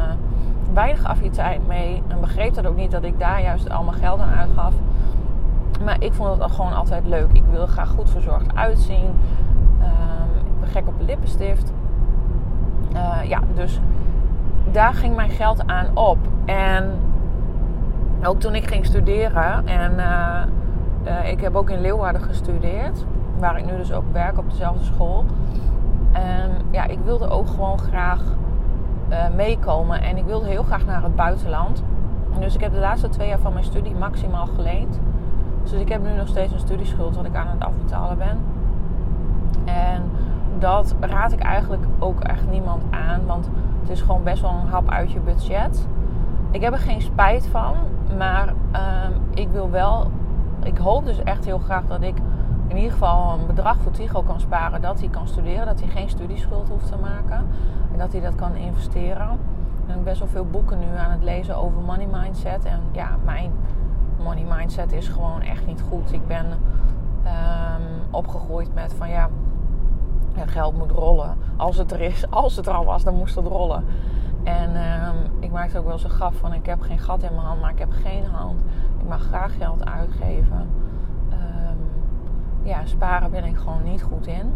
weinig 0.72 1.04
affiniteit 1.04 1.66
mee. 1.66 2.02
En 2.08 2.20
begreep 2.20 2.54
dat 2.54 2.66
ook 2.66 2.76
niet 2.76 2.90
dat 2.90 3.04
ik 3.04 3.18
daar 3.18 3.42
juist 3.42 3.70
al 3.70 3.82
mijn 3.82 3.96
geld 3.96 4.20
aan 4.20 4.38
uitgaf. 4.38 4.74
Maar 5.84 5.96
ik 6.02 6.12
vond 6.12 6.42
het 6.42 6.52
gewoon 6.52 6.72
altijd 6.72 7.06
leuk. 7.06 7.32
Ik 7.32 7.42
wil 7.50 7.66
graag 7.66 7.88
goed 7.88 8.10
verzorgd 8.10 8.54
uitzien. 8.54 9.10
Ehm, 9.80 10.46
ik 10.46 10.60
ben 10.60 10.68
gek 10.68 10.88
op 10.88 10.94
lippenstift. 10.98 11.72
ja, 13.24 13.40
dus 13.54 13.80
daar 14.72 14.94
ging 14.94 15.16
mijn 15.16 15.30
geld 15.30 15.66
aan 15.66 15.96
op. 15.96 16.18
En 16.44 16.90
ook 18.22 18.40
toen 18.40 18.54
ik 18.54 18.66
ging 18.66 18.86
studeren 18.86 19.66
en 19.66 19.94
uh, 21.06 21.30
ik 21.30 21.40
heb 21.40 21.54
ook 21.54 21.70
in 21.70 21.80
Leeuwarden 21.80 22.22
gestudeerd, 22.22 23.04
waar 23.38 23.58
ik 23.58 23.64
nu 23.64 23.76
dus 23.76 23.92
ook 23.92 24.04
werk 24.12 24.38
op 24.38 24.50
dezelfde 24.50 24.84
school. 24.84 25.24
En 26.14 26.50
ja, 26.70 26.84
ik 26.84 26.98
wilde 27.04 27.28
ook 27.28 27.48
gewoon 27.48 27.78
graag 27.78 28.20
uh, 29.10 29.28
meekomen 29.34 30.02
en 30.02 30.16
ik 30.16 30.24
wilde 30.24 30.46
heel 30.46 30.62
graag 30.62 30.84
naar 30.84 31.02
het 31.02 31.16
buitenland. 31.16 31.82
Dus 32.38 32.54
ik 32.54 32.60
heb 32.60 32.72
de 32.72 32.78
laatste 32.78 33.08
twee 33.08 33.28
jaar 33.28 33.38
van 33.38 33.52
mijn 33.52 33.64
studie 33.64 33.94
maximaal 33.94 34.46
geleend. 34.46 35.00
Dus 35.62 35.72
ik 35.72 35.88
heb 35.88 36.02
nu 36.02 36.12
nog 36.16 36.28
steeds 36.28 36.52
een 36.52 36.58
studieschuld 36.58 37.16
wat 37.16 37.24
ik 37.24 37.36
aan 37.36 37.48
het 37.48 37.64
afbetalen 37.64 38.18
ben. 38.18 38.38
En 39.64 40.02
dat 40.58 40.94
raad 41.00 41.32
ik 41.32 41.40
eigenlijk 41.40 41.84
ook 41.98 42.20
echt 42.20 42.50
niemand 42.50 42.82
aan, 42.90 43.26
want 43.26 43.50
het 43.80 43.90
is 43.90 44.00
gewoon 44.00 44.22
best 44.22 44.42
wel 44.42 44.50
een 44.50 44.68
hap 44.68 44.90
uit 44.90 45.12
je 45.12 45.20
budget. 45.20 45.88
Ik 46.50 46.60
heb 46.60 46.72
er 46.72 46.78
geen 46.78 47.02
spijt 47.02 47.46
van. 47.46 47.74
Maar 48.18 48.52
uh, 48.72 48.80
ik 49.34 49.48
wil 49.48 49.70
wel. 49.70 50.10
Ik 50.62 50.78
hoop 50.78 51.04
dus 51.04 51.22
echt 51.22 51.44
heel 51.44 51.58
graag 51.58 51.86
dat 51.86 52.02
ik 52.02 52.14
in 52.68 52.76
ieder 52.76 52.92
geval 52.92 53.38
een 53.38 53.46
bedrag 53.46 53.76
voor 53.76 53.92
Tigo 53.92 54.22
kan 54.22 54.40
sparen. 54.40 54.80
Dat 54.80 55.00
hij 55.00 55.08
kan 55.08 55.28
studeren, 55.28 55.66
dat 55.66 55.80
hij 55.80 55.88
geen 55.88 56.08
studieschuld 56.08 56.68
hoeft 56.68 56.86
te 56.86 56.96
maken. 56.96 57.46
En 57.92 57.98
dat 57.98 58.12
hij 58.12 58.20
dat 58.20 58.34
kan 58.34 58.54
investeren. 58.54 59.28
En 59.86 59.98
ik 59.98 60.04
best 60.04 60.18
wel 60.18 60.28
veel 60.28 60.46
boeken 60.46 60.78
nu 60.78 60.86
aan 60.96 61.10
het 61.10 61.22
lezen 61.22 61.56
over 61.56 61.80
money 61.80 62.08
mindset. 62.12 62.64
En 62.64 62.80
ja, 62.92 63.16
mijn 63.24 63.52
money 64.22 64.44
mindset 64.56 64.92
is 64.92 65.08
gewoon 65.08 65.42
echt 65.42 65.66
niet 65.66 65.82
goed. 65.88 66.12
Ik 66.12 66.26
ben 66.26 66.46
um, 66.46 67.82
opgegroeid 68.10 68.74
met 68.74 68.94
van 68.94 69.08
ja, 69.08 69.28
geld 70.46 70.78
moet 70.78 70.90
rollen. 70.90 71.36
Als 71.56 71.76
het 71.76 71.92
er 71.92 72.00
is, 72.00 72.30
als 72.30 72.56
het 72.56 72.66
er 72.66 72.72
al 72.72 72.84
was, 72.84 73.04
dan 73.04 73.14
moest 73.14 73.34
het 73.34 73.46
rollen. 73.46 73.84
En 74.42 74.70
um, 74.70 75.16
ik 75.40 75.50
maakte 75.50 75.78
ook 75.78 75.84
wel 75.84 75.92
eens 75.92 76.04
een 76.04 76.32
van 76.32 76.52
ik 76.52 76.66
heb 76.66 76.80
geen 76.80 76.98
gat 76.98 77.22
in 77.22 77.34
mijn 77.34 77.46
hand, 77.46 77.60
maar 77.60 77.70
ik 77.70 77.78
heb 77.78 77.90
geen 77.90 78.24
hand. 78.24 78.60
Ik 79.00 79.08
mag 79.08 79.22
graag 79.22 79.56
geld 79.56 79.84
uitgeven. 79.84 80.68
Ja, 82.64 82.84
sparen 82.84 83.30
ben 83.30 83.44
ik 83.44 83.56
gewoon 83.56 83.82
niet 83.82 84.02
goed 84.02 84.26
in. 84.26 84.52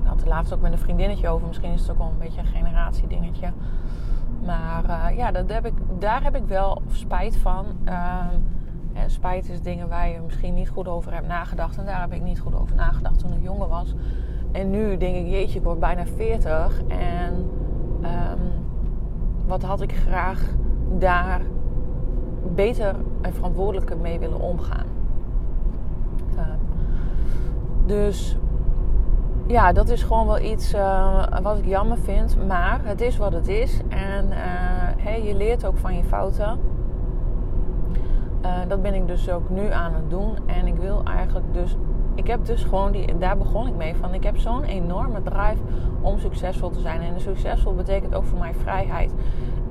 Ik 0.00 0.06
had 0.06 0.18
het 0.18 0.28
laatst 0.28 0.54
ook 0.54 0.60
met 0.60 0.72
een 0.72 0.78
vriendinnetje 0.78 1.28
over. 1.28 1.46
Misschien 1.46 1.72
is 1.72 1.80
het 1.80 1.90
ook 1.90 1.98
wel 1.98 2.06
een 2.06 2.18
beetje 2.18 2.40
een 2.40 2.46
generatiedingetje. 2.46 3.52
Maar 4.44 4.84
uh, 4.84 5.16
ja, 5.16 5.30
dat 5.30 5.52
heb 5.52 5.66
ik, 5.66 5.72
daar 5.98 6.22
heb 6.22 6.36
ik 6.36 6.44
wel 6.46 6.82
spijt 6.88 7.36
van. 7.36 7.66
Um, 7.84 8.58
spijt 9.06 9.48
is 9.48 9.62
dingen 9.62 9.88
waar 9.88 10.08
je 10.08 10.20
misschien 10.20 10.54
niet 10.54 10.68
goed 10.68 10.88
over 10.88 11.12
hebt 11.12 11.26
nagedacht. 11.26 11.78
En 11.78 11.84
daar 11.84 12.00
heb 12.00 12.12
ik 12.12 12.22
niet 12.22 12.40
goed 12.40 12.54
over 12.54 12.76
nagedacht 12.76 13.18
toen 13.18 13.32
ik 13.32 13.42
jonger 13.42 13.68
was. 13.68 13.94
En 14.52 14.70
nu 14.70 14.96
denk 14.96 15.16
ik, 15.16 15.26
jeetje, 15.26 15.58
ik 15.58 15.64
word 15.64 15.78
bijna 15.78 16.06
40. 16.06 16.82
En 16.88 17.50
um, 18.02 18.40
wat 19.46 19.62
had 19.62 19.80
ik 19.80 19.94
graag 19.94 20.42
daar 20.98 21.40
beter 22.54 22.94
en 23.20 23.34
verantwoordelijker 23.34 23.98
mee 23.98 24.18
willen 24.18 24.40
omgaan. 24.40 24.86
Dus 27.90 28.36
ja, 29.46 29.72
dat 29.72 29.88
is 29.88 30.02
gewoon 30.02 30.26
wel 30.26 30.40
iets 30.40 30.74
uh, 30.74 31.24
wat 31.42 31.58
ik 31.58 31.66
jammer 31.66 31.98
vind. 31.98 32.46
Maar 32.46 32.80
het 32.82 33.00
is 33.00 33.16
wat 33.16 33.32
het 33.32 33.48
is. 33.48 33.80
En 33.88 34.26
hey, 34.96 35.24
je 35.24 35.34
leert 35.34 35.64
ook 35.64 35.76
van 35.76 35.96
je 35.96 36.04
fouten. 36.04 36.58
Uh, 38.44 38.50
dat 38.68 38.82
ben 38.82 38.94
ik 38.94 39.06
dus 39.06 39.30
ook 39.30 39.48
nu 39.48 39.72
aan 39.72 39.94
het 39.94 40.10
doen. 40.10 40.36
En 40.46 40.66
ik 40.66 40.76
wil 40.76 41.02
eigenlijk 41.04 41.46
dus. 41.52 41.76
Ik 42.14 42.26
heb 42.26 42.46
dus 42.46 42.64
gewoon 42.64 42.92
die. 42.92 43.18
Daar 43.18 43.36
begon 43.36 43.66
ik 43.66 43.74
mee 43.74 43.94
van. 43.96 44.14
Ik 44.14 44.24
heb 44.24 44.38
zo'n 44.38 44.64
enorme 44.64 45.22
drive 45.22 45.62
om 46.00 46.18
succesvol 46.18 46.70
te 46.70 46.80
zijn. 46.80 47.00
En 47.00 47.20
succesvol 47.20 47.74
betekent 47.74 48.14
ook 48.14 48.24
voor 48.24 48.38
mij 48.38 48.54
vrijheid. 48.54 49.12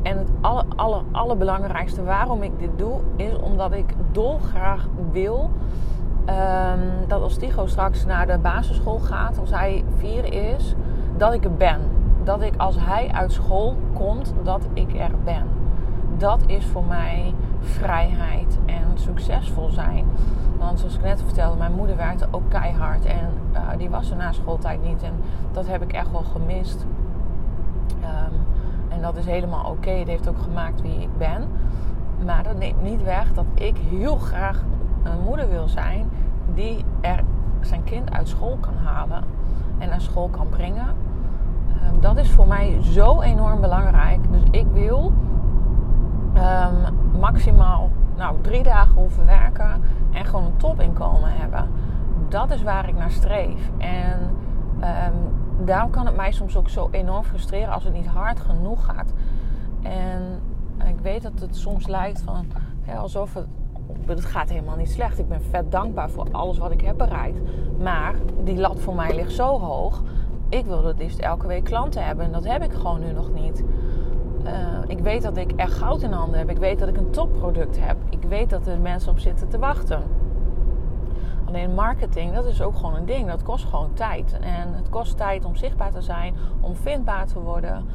En 0.02 0.18
het 0.18 0.30
aller, 0.76 1.02
allerbelangrijkste 1.12 2.04
waarom 2.04 2.44
ik 2.44 2.60
dit 2.60 2.78
doe, 2.78 3.00
is 3.16 3.38
omdat 3.38 3.72
ik 3.72 3.94
dolgraag 4.12 4.88
wil 5.12 5.52
um, 6.30 7.08
dat 7.08 7.22
als 7.22 7.38
Tigo 7.38 7.68
straks 7.68 8.06
naar 8.06 8.28
de 8.28 8.38
basisschool 8.38 9.00
gaat, 9.00 9.40
als 9.40 9.50
hij 9.50 9.84
vier 9.98 10.34
is, 10.34 10.76
dat 11.18 11.34
ik 11.34 11.44
er 11.44 11.54
ben. 11.54 11.80
Dat 12.24 12.42
ik 12.42 12.54
als 12.58 12.76
hij 12.80 13.12
uit 13.12 13.32
school 13.32 13.76
komt, 13.94 14.34
dat 14.44 14.68
ik 14.74 14.98
er 14.98 15.12
ben. 15.24 15.44
Dat 16.18 16.44
is 16.46 16.66
voor 16.66 16.84
mij 16.84 17.34
vrijheid 17.60 18.58
en 18.66 18.84
succesvol 18.94 19.70
zijn. 19.70 20.06
Want 20.58 20.80
zoals 20.80 20.96
ik 20.96 21.04
net 21.04 21.22
vertelde, 21.26 21.58
mijn 21.58 21.74
moeder 21.74 21.96
werkte 21.96 22.28
ook 22.32 22.50
keihard. 22.50 23.06
En 23.06 23.30
uh, 23.54 23.60
die 23.78 23.90
was 23.90 24.12
er 24.12 24.18
na 24.18 24.32
schooltijd 24.32 24.84
niet. 24.84 25.04
En 25.04 25.14
dat 25.52 25.68
heb 25.68 25.82
ik 25.82 25.94
echt 25.94 26.12
wel 26.12 26.24
gemist. 26.24 26.86
Um, 28.02 28.34
en 28.90 29.02
dat 29.02 29.16
is 29.18 29.26
helemaal 29.26 29.72
oké. 29.72 29.90
Het 29.90 30.08
heeft 30.08 30.28
ook 30.28 30.40
gemaakt 30.42 30.82
wie 30.82 31.02
ik 31.02 31.18
ben. 31.18 31.44
Maar 32.26 32.44
dat 32.44 32.58
neemt 32.58 32.82
niet 32.82 33.04
weg 33.04 33.34
dat 33.34 33.46
ik 33.54 33.78
heel 33.90 34.16
graag 34.16 34.64
een 35.04 35.24
moeder 35.26 35.50
wil 35.50 35.68
zijn 35.68 36.10
die 36.54 36.86
er 37.02 37.24
zijn 37.62 37.84
kind 37.84 38.12
uit 38.12 38.28
school 38.28 38.58
kan 38.60 38.76
halen 38.76 39.24
en 39.78 39.90
naar 39.90 40.02
school 40.02 40.30
kan 40.30 40.50
brengen. 40.50 40.88
Um, 41.88 42.02
dat 42.02 42.18
is 42.18 42.32
voor 42.32 42.48
mij 42.48 42.78
zo 42.82 43.22
enorm 43.22 43.62
belangrijk. 43.62 44.32
Dus 44.32 44.42
ik 44.52 44.68
wil 44.74 45.14
um, 46.36 46.96
maximaal 47.20 47.90
nou, 48.18 48.36
drie 48.42 48.64
dagen 48.64 48.96
hoeven 48.96 49.26
werken 49.26 49.82
en 50.12 50.26
gewoon 50.26 50.46
een 50.46 50.58
topinkomen 50.58 51.30
hebben. 51.34 51.70
Dat 52.30 52.52
is 52.52 52.64
waar 52.64 52.88
ik 52.88 52.96
naar 52.96 53.12
streef. 53.12 53.70
En 53.78 54.20
um, 54.82 55.66
daarom 55.66 55.92
kan 55.92 56.06
het 56.06 56.16
mij 56.16 56.32
soms 56.32 56.58
ook 56.58 56.70
zo 56.70 56.88
enorm 56.92 57.24
frustreren 57.24 57.74
als 57.74 57.84
het 57.84 57.94
niet 57.94 58.08
hard 58.08 58.40
genoeg 58.40 58.86
gaat. 58.86 59.14
En 59.82 60.42
ik 60.88 61.00
weet 61.00 61.22
dat 61.22 61.40
het 61.40 61.56
soms 61.56 61.88
lijkt 61.88 62.22
van 62.22 62.46
alsof 62.98 63.34
het. 63.34 63.48
Het 64.16 64.26
gaat 64.26 64.50
helemaal 64.50 64.76
niet 64.76 64.92
slecht. 64.92 65.20
Ik 65.20 65.28
ben 65.28 65.42
vet 65.42 65.72
dankbaar 65.72 66.10
voor 66.10 66.28
alles 66.32 66.58
wat 66.58 66.72
ik 66.72 66.82
heb 66.82 66.98
bereikt. 66.98 67.40
Maar 67.80 68.16
die 68.44 68.58
lat 68.58 68.80
voor 68.80 68.96
mij 68.96 69.16
ligt 69.16 69.32
zo 69.32 69.60
hoog. 69.60 70.02
Ik 70.50 70.66
wil 70.66 70.86
het 70.86 70.98
liefst 70.98 71.20
elke 71.20 71.48
week 71.48 71.64
klanten 71.64 72.06
hebben. 72.06 72.26
En 72.26 72.32
dat 72.32 72.46
heb 72.46 72.64
ik 72.64 72.74
gewoon 72.74 73.00
nu 73.00 73.12
nog 73.12 73.34
niet. 73.34 73.64
Uh, 74.44 74.52
ik 74.88 75.00
weet 75.00 75.22
dat 75.22 75.38
ik 75.38 75.52
echt 75.52 75.74
goud 75.74 76.02
in 76.02 76.12
handen 76.12 76.40
heb. 76.40 76.50
Ik 76.50 76.58
weet 76.58 76.80
dat 76.80 76.88
ik 76.88 76.98
een 76.98 77.12
topproduct 77.12 77.80
heb. 77.80 77.98
Ik 78.10 78.22
weet 78.22 78.50
dat 78.50 78.68
er 78.68 78.80
mensen 78.80 79.12
op 79.12 79.20
zitten 79.20 79.48
te 79.48 79.60
wachten. 79.60 80.04
Alleen 81.46 81.74
marketing, 81.74 82.34
dat 82.34 82.46
is 82.46 82.62
ook 82.62 82.76
gewoon 82.76 82.96
een 82.96 83.06
ding. 83.06 83.28
Dat 83.28 83.44
kost 83.44 83.66
gewoon 83.66 83.94
tijd. 83.94 84.38
En 84.42 84.74
het 84.74 84.90
kost 84.90 85.18
tijd 85.18 85.46
om 85.46 85.56
zichtbaar 85.56 85.92
te 85.92 86.02
zijn, 86.02 86.36
om 86.62 86.76
vindbaar 86.76 87.28
te 87.28 87.40
worden, 87.40 87.86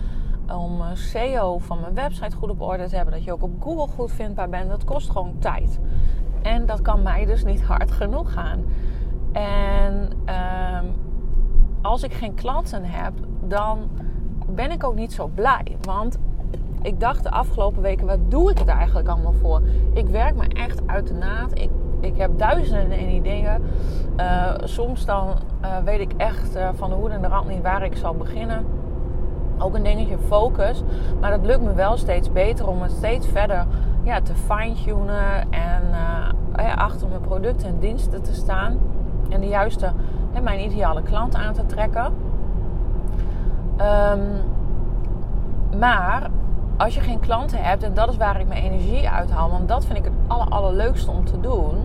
om 0.52 0.80
eh, 0.80 0.86
SEO 0.94 1.58
van 1.58 1.80
mijn 1.80 1.94
website 1.94 2.36
goed 2.36 2.50
op 2.50 2.60
orde 2.60 2.88
te 2.88 2.96
hebben, 2.96 3.14
dat 3.14 3.24
je 3.24 3.32
ook 3.32 3.42
op 3.42 3.62
Google 3.62 3.94
goed 3.94 4.12
vindbaar 4.12 4.48
bent. 4.48 4.70
Dat 4.70 4.84
kost 4.84 5.10
gewoon 5.10 5.38
tijd. 5.38 5.78
En 6.42 6.66
dat 6.66 6.82
kan 6.82 7.02
mij 7.02 7.24
dus 7.24 7.44
niet 7.44 7.62
hard 7.62 7.90
genoeg 7.90 8.32
gaan. 8.32 8.64
En 9.32 10.10
uh, 10.28 10.78
als 11.82 12.02
ik 12.02 12.12
geen 12.12 12.34
klanten 12.34 12.84
heb, 12.84 13.12
dan 13.44 13.88
ben 14.46 14.70
ik 14.70 14.84
ook 14.84 14.94
niet 14.94 15.12
zo 15.12 15.26
blij. 15.26 15.76
Want 15.80 16.18
ik 16.82 17.00
dacht 17.00 17.22
de 17.22 17.30
afgelopen 17.30 17.82
weken, 17.82 18.06
wat 18.06 18.30
doe 18.30 18.50
ik 18.50 18.58
het 18.58 18.68
eigenlijk 18.68 19.08
allemaal 19.08 19.32
voor? 19.32 19.62
Ik 19.92 20.06
werk 20.06 20.36
me 20.36 20.48
echt 20.48 20.86
uit 20.86 21.06
de 21.06 21.14
naad. 21.14 21.58
Ik 21.58 21.70
ik 22.04 22.16
heb 22.16 22.38
duizenden 22.38 22.98
en 22.98 23.08
ideeën. 23.08 23.62
Uh, 24.16 24.52
soms 24.64 25.04
dan 25.04 25.28
uh, 25.62 25.78
weet 25.84 26.00
ik 26.00 26.12
echt 26.16 26.58
van 26.74 26.88
de 26.88 26.94
hoed 26.94 27.10
en 27.10 27.20
de 27.20 27.28
rand 27.28 27.48
niet 27.48 27.62
waar 27.62 27.84
ik 27.84 27.96
zal 27.96 28.14
beginnen. 28.14 28.66
Ook 29.58 29.74
een 29.74 29.82
dingetje 29.82 30.18
focus. 30.18 30.82
Maar 31.20 31.30
dat 31.30 31.44
lukt 31.44 31.62
me 31.62 31.72
wel 31.72 31.96
steeds 31.96 32.32
beter 32.32 32.68
om 32.68 32.82
het 32.82 32.92
steeds 32.92 33.26
verder 33.26 33.66
ja, 34.02 34.20
te 34.20 34.34
fine-tunen. 34.34 35.50
En 35.50 35.82
ja, 36.56 36.74
achter 36.74 37.08
mijn 37.08 37.20
producten 37.20 37.68
en 37.68 37.78
diensten 37.78 38.22
te 38.22 38.34
staan. 38.34 38.78
En 39.28 39.40
de 39.40 39.48
juiste, 39.48 39.92
mijn 40.42 40.60
ideale 40.60 41.02
klant 41.02 41.34
aan 41.34 41.52
te 41.52 41.66
trekken. 41.66 42.12
Um, 43.80 44.20
maar 45.78 46.30
als 46.76 46.94
je 46.94 47.00
geen 47.00 47.20
klanten 47.20 47.62
hebt, 47.62 47.82
en 47.82 47.94
dat 47.94 48.08
is 48.08 48.16
waar 48.16 48.40
ik 48.40 48.48
mijn 48.48 48.62
energie 48.62 49.08
uit 49.08 49.30
haal, 49.30 49.50
want 49.50 49.68
dat 49.68 49.84
vind 49.84 49.98
ik 49.98 50.04
het 50.04 50.12
aller, 50.26 50.48
allerleukste 50.48 51.10
om 51.10 51.24
te 51.24 51.40
doen. 51.40 51.76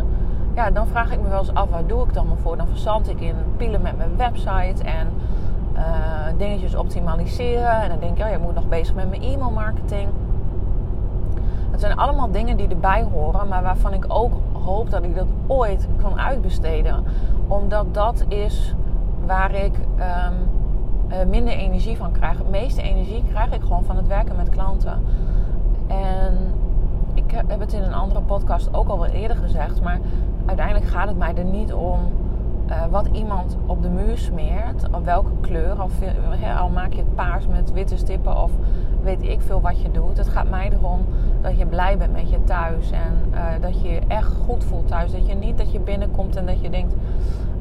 Ja, 0.56 0.72
dan 0.72 0.88
vraag 0.88 1.12
ik 1.12 1.22
me 1.22 1.28
wel 1.28 1.40
eens 1.40 1.54
af, 1.54 1.70
waar 1.70 1.86
doe 1.86 2.04
ik 2.04 2.14
dan 2.14 2.28
maar 2.28 2.38
voor? 2.38 2.58
Dan 2.58 2.68
verzand 2.68 3.10
ik 3.10 3.22
in 3.22 3.36
pielen 3.58 3.82
met 3.82 3.98
mijn 3.98 4.18
website 4.18 4.84
en 4.84 5.08
dingetjes 6.38 6.76
optimaliseren. 6.76 7.82
En 7.82 7.90
dan 7.90 8.00
denk 8.00 8.18
ik, 8.18 8.26
oh, 8.26 8.32
je 8.32 8.38
moet 8.38 8.56
nog 8.56 8.68
bezig 8.68 8.96
met 8.96 9.10
mijn 9.10 9.22
e-mail 9.22 9.52
marketing. 9.52 10.10
Het 11.72 11.80
zijn 11.80 11.98
allemaal 11.98 12.32
dingen 12.32 12.58
die 12.58 12.68
erbij 12.68 13.04
horen, 13.14 13.48
maar 13.48 13.64
waarvan 13.64 13.94
ik 13.94 14.06
ook 14.08 14.34
hoop 14.64 14.90
dat 14.90 15.04
ik 15.04 15.16
dat 15.16 15.28
ooit 15.48 15.88
kan 16.02 16.20
uitbesteden. 16.20 17.04
Omdat 17.48 17.94
dat 17.94 18.26
is 18.28 18.76
waar 19.26 19.52
ik 19.52 19.74
um, 19.78 20.50
uh, 21.12 21.26
minder 21.30 21.54
energie 21.54 21.98
van 21.98 22.12
krijg. 22.12 22.38
Het 22.38 22.50
meeste 22.50 22.82
energie 22.82 23.24
krijg 23.30 23.52
ik 23.52 23.62
gewoon 23.62 23.84
van 23.84 23.96
het 23.96 24.08
werken 24.08 24.36
met 24.36 24.50
klanten. 24.50 25.02
En 25.88 26.54
ik 27.14 27.32
heb 27.32 27.60
het 27.60 27.74
in 27.74 27.82
een 27.82 27.94
andere 27.94 28.22
podcast 28.22 28.74
ook 28.74 28.90
al 28.90 29.00
wel 29.00 29.10
eerder 29.10 29.38
gezegd, 29.38 29.82
maar 29.82 30.00
uiteindelijk 30.46 30.88
gaat 30.88 31.08
het 31.08 31.18
mij 31.18 31.36
er 31.36 31.44
niet 31.44 31.74
om 31.74 32.00
uh, 32.70 32.86
wat 32.90 33.08
iemand 33.12 33.58
op 33.66 33.82
de 33.82 33.90
muur 33.90 34.18
smeert, 34.18 34.88
op 34.92 35.06
welke 35.06 35.32
kleur, 35.42 35.84
of 35.84 35.94
al 36.60 36.70
maak 36.70 36.94
je 36.94 37.00
het 37.00 37.16
paars 37.16 37.48
met 37.48 37.72
witte 37.72 37.98
stippen 37.98 38.42
of 38.44 38.52
weet 39.04 39.24
ik 39.24 39.42
veel 39.42 39.62
wat 39.62 39.82
je 39.82 39.92
doet. 39.92 40.18
Het 40.18 40.30
gaat 40.30 40.50
mij 40.50 40.72
erom 40.72 41.06
dat 41.42 41.58
je 41.58 41.66
blij 41.66 41.98
bent 41.98 42.14
met 42.14 42.30
je 42.30 42.44
thuis 42.44 42.92
en 42.92 43.32
uh, 43.34 43.44
dat 43.62 43.82
je 43.82 43.90
je 43.90 44.02
echt 44.08 44.34
goed 44.46 44.64
voelt 44.64 44.88
thuis. 44.88 45.12
Dat 45.12 45.28
je 45.28 45.36
niet 45.36 45.58
dat 45.58 45.72
je 45.72 45.80
binnenkomt 45.80 46.36
en 46.36 46.46
dat 46.46 46.62
je 46.62 46.70
denkt, 46.70 46.94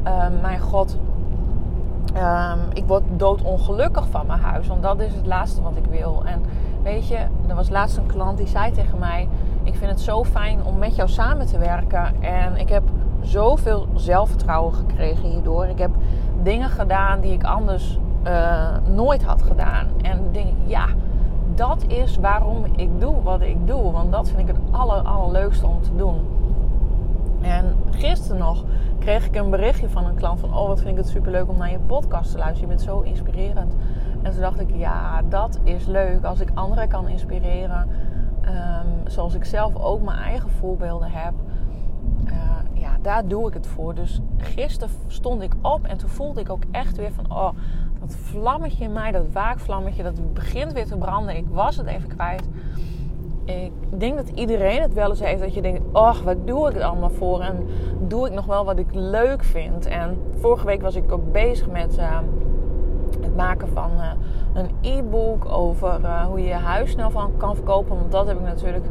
uh, 0.07 0.27
mijn 0.43 0.61
god, 0.61 0.99
Um, 2.17 2.61
ik 2.73 2.85
word 2.87 3.03
doodongelukkig 3.17 4.09
van 4.09 4.27
mijn 4.27 4.41
huis. 4.41 4.67
Want 4.67 4.83
dat 4.83 5.01
is 5.01 5.15
het 5.15 5.27
laatste 5.27 5.63
wat 5.63 5.77
ik 5.77 5.85
wil. 5.85 6.23
En 6.25 6.43
weet 6.83 7.09
je, 7.09 7.17
er 7.49 7.55
was 7.55 7.69
laatst 7.69 7.97
een 7.97 8.07
klant 8.07 8.39
die 8.39 8.47
zei 8.47 8.73
tegen 8.73 8.99
mij: 8.99 9.29
Ik 9.63 9.75
vind 9.75 9.91
het 9.91 10.01
zo 10.01 10.25
fijn 10.25 10.65
om 10.65 10.79
met 10.79 10.97
jou 10.97 11.09
samen 11.09 11.47
te 11.47 11.59
werken. 11.59 12.23
En 12.23 12.57
ik 12.57 12.69
heb 12.69 12.83
zoveel 13.29 13.87
zelfvertrouwen 13.95 14.73
gekregen 14.73 15.29
hierdoor. 15.29 15.67
Ik 15.67 15.79
heb 15.79 15.91
dingen 16.43 16.71
gedaan 16.71 17.21
die 17.21 17.33
ik 17.33 17.45
anders 17.45 17.99
uh, 18.27 18.77
nooit 18.95 19.25
had 19.25 19.43
gedaan. 19.43 19.87
En 20.03 20.29
denk 20.33 20.53
ja, 20.67 20.87
dat 21.55 21.85
is 21.87 22.17
waarom 22.17 22.65
ik 22.77 23.01
doe 23.01 23.23
wat 23.23 23.41
ik 23.41 23.67
doe. 23.67 23.93
Want 23.93 24.13
dat 24.13 24.29
vind 24.29 24.41
ik 24.41 24.47
het 24.47 24.59
aller, 24.71 25.03
allerleukste 25.03 25.67
om 25.67 25.83
te 25.83 25.97
doen. 25.97 26.21
En 27.41 27.75
gisteren 27.91 28.39
nog 28.39 28.65
kreeg 28.99 29.27
ik 29.27 29.37
een 29.37 29.51
berichtje 29.51 29.89
van 29.89 30.05
een 30.05 30.15
klant 30.15 30.41
van... 30.41 30.57
oh, 30.57 30.67
wat 30.67 30.81
vind 30.81 30.91
ik 30.91 30.97
het 30.97 31.09
superleuk 31.09 31.49
om 31.49 31.57
naar 31.57 31.71
je 31.71 31.79
podcast 31.79 32.31
te 32.31 32.39
luisteren. 32.39 32.71
Je 32.71 32.77
bent 32.77 32.89
zo 32.89 33.01
inspirerend. 33.01 33.75
En 34.23 34.33
toen 34.33 34.41
dacht 34.41 34.61
ik, 34.61 34.71
ja, 34.75 35.23
dat 35.29 35.59
is 35.63 35.87
leuk. 35.87 36.25
Als 36.25 36.41
ik 36.41 36.51
anderen 36.55 36.89
kan 36.89 37.09
inspireren... 37.09 37.89
Ehm, 38.41 38.87
zoals 39.07 39.35
ik 39.35 39.45
zelf 39.45 39.77
ook 39.77 40.03
mijn 40.03 40.19
eigen 40.19 40.51
voorbeelden 40.51 41.11
heb... 41.11 41.33
Ja, 42.25 42.63
daar 43.03 43.29
doe 43.29 43.49
ik 43.49 43.55
het 43.55 43.67
voor. 43.67 43.95
Dus 43.95 44.21
gisteren 44.37 44.95
stond 45.07 45.43
ik 45.43 45.53
op 45.63 45.85
en 45.87 45.97
toen 45.97 46.09
voelde 46.09 46.41
ik 46.41 46.51
ook 46.51 46.63
echt 46.71 46.97
weer 46.97 47.13
van... 47.13 47.33
oh, 47.33 47.51
dat 48.01 48.15
vlammetje 48.15 48.85
in 48.85 48.93
mij, 48.93 49.11
dat 49.11 49.33
waakvlammetje, 49.33 50.03
dat 50.03 50.35
begint 50.35 50.73
weer 50.73 50.87
te 50.87 50.97
branden. 50.97 51.37
Ik 51.37 51.47
was 51.51 51.77
het 51.77 51.87
even 51.87 52.09
kwijt 52.09 52.49
ik 53.55 53.73
denk 53.91 54.17
dat 54.17 54.29
iedereen 54.29 54.81
het 54.81 54.95
wel 54.95 55.09
eens 55.09 55.21
heeft. 55.21 55.41
Dat 55.41 55.55
je 55.55 55.63
denkt, 55.63 55.81
oh, 55.93 56.17
wat 56.17 56.47
doe 56.47 56.69
ik 56.69 56.75
het 56.75 56.83
allemaal 56.83 57.11
voor? 57.11 57.41
En 57.41 57.67
doe 58.01 58.27
ik 58.27 58.33
nog 58.33 58.47
wel 58.47 58.65
wat 58.65 58.79
ik 58.79 58.87
leuk 58.93 59.45
vind? 59.45 59.87
En 59.87 60.19
vorige 60.39 60.67
week 60.67 60.83
was 60.83 60.95
ik 60.95 61.13
ook 61.13 61.33
bezig 61.33 61.69
met 61.69 61.99
uh, 61.99 62.19
het 63.21 63.37
maken 63.37 63.69
van 63.69 63.91
uh, 63.97 64.11
een 64.55 64.71
e-book 64.81 65.45
over 65.45 66.01
uh, 66.01 66.25
hoe 66.25 66.41
je 66.41 66.47
je 66.47 66.53
huis 66.53 66.91
snel 66.91 67.11
van 67.11 67.33
kan 67.37 67.55
verkopen. 67.55 67.97
Want 67.97 68.13
dat 68.13 68.27
heb 68.27 68.39
ik 68.39 68.45
natuurlijk 68.45 68.85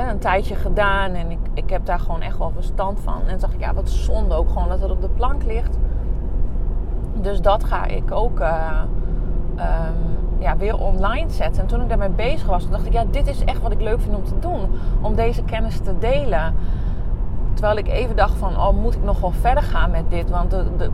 een 0.00 0.18
tijdje 0.18 0.54
gedaan. 0.54 1.10
En 1.10 1.30
ik, 1.30 1.38
ik 1.54 1.70
heb 1.70 1.86
daar 1.86 2.00
gewoon 2.00 2.20
echt 2.20 2.38
wel 2.38 2.50
verstand 2.54 3.00
van. 3.00 3.20
En 3.20 3.28
toen 3.28 3.38
dacht 3.38 3.54
ik, 3.54 3.60
ja, 3.60 3.74
wat 3.74 3.88
zonde 3.88 4.34
ook 4.34 4.48
gewoon 4.48 4.68
dat 4.68 4.80
het 4.80 4.90
op 4.90 5.00
de 5.00 5.08
plank 5.08 5.44
ligt. 5.44 5.78
Dus 7.14 7.40
dat 7.40 7.64
ga 7.64 7.84
ik 7.84 8.12
ook... 8.12 8.40
Um, 8.40 10.14
ja, 10.38 10.56
weer 10.56 10.78
online 10.78 11.30
zetten. 11.30 11.62
En 11.62 11.68
toen 11.68 11.80
ik 11.80 11.88
daarmee 11.88 12.08
bezig 12.08 12.46
was, 12.46 12.70
dacht 12.70 12.86
ik, 12.86 12.92
ja, 12.92 13.04
dit 13.10 13.26
is 13.26 13.44
echt 13.44 13.62
wat 13.62 13.72
ik 13.72 13.80
leuk 13.80 14.00
vind 14.00 14.16
om 14.16 14.24
te 14.24 14.38
doen. 14.38 14.60
Om 15.00 15.14
deze 15.14 15.42
kennis 15.42 15.78
te 15.78 15.98
delen. 15.98 16.54
Terwijl 17.52 17.76
ik 17.76 17.88
even 17.88 18.16
dacht 18.16 18.36
van, 18.36 18.56
oh, 18.56 18.70
moet 18.70 18.94
ik 18.94 19.02
nog 19.02 19.20
wel 19.20 19.30
verder 19.30 19.62
gaan 19.62 19.90
met 19.90 20.04
dit? 20.08 20.30
Want 20.30 20.52
het, 20.52 20.90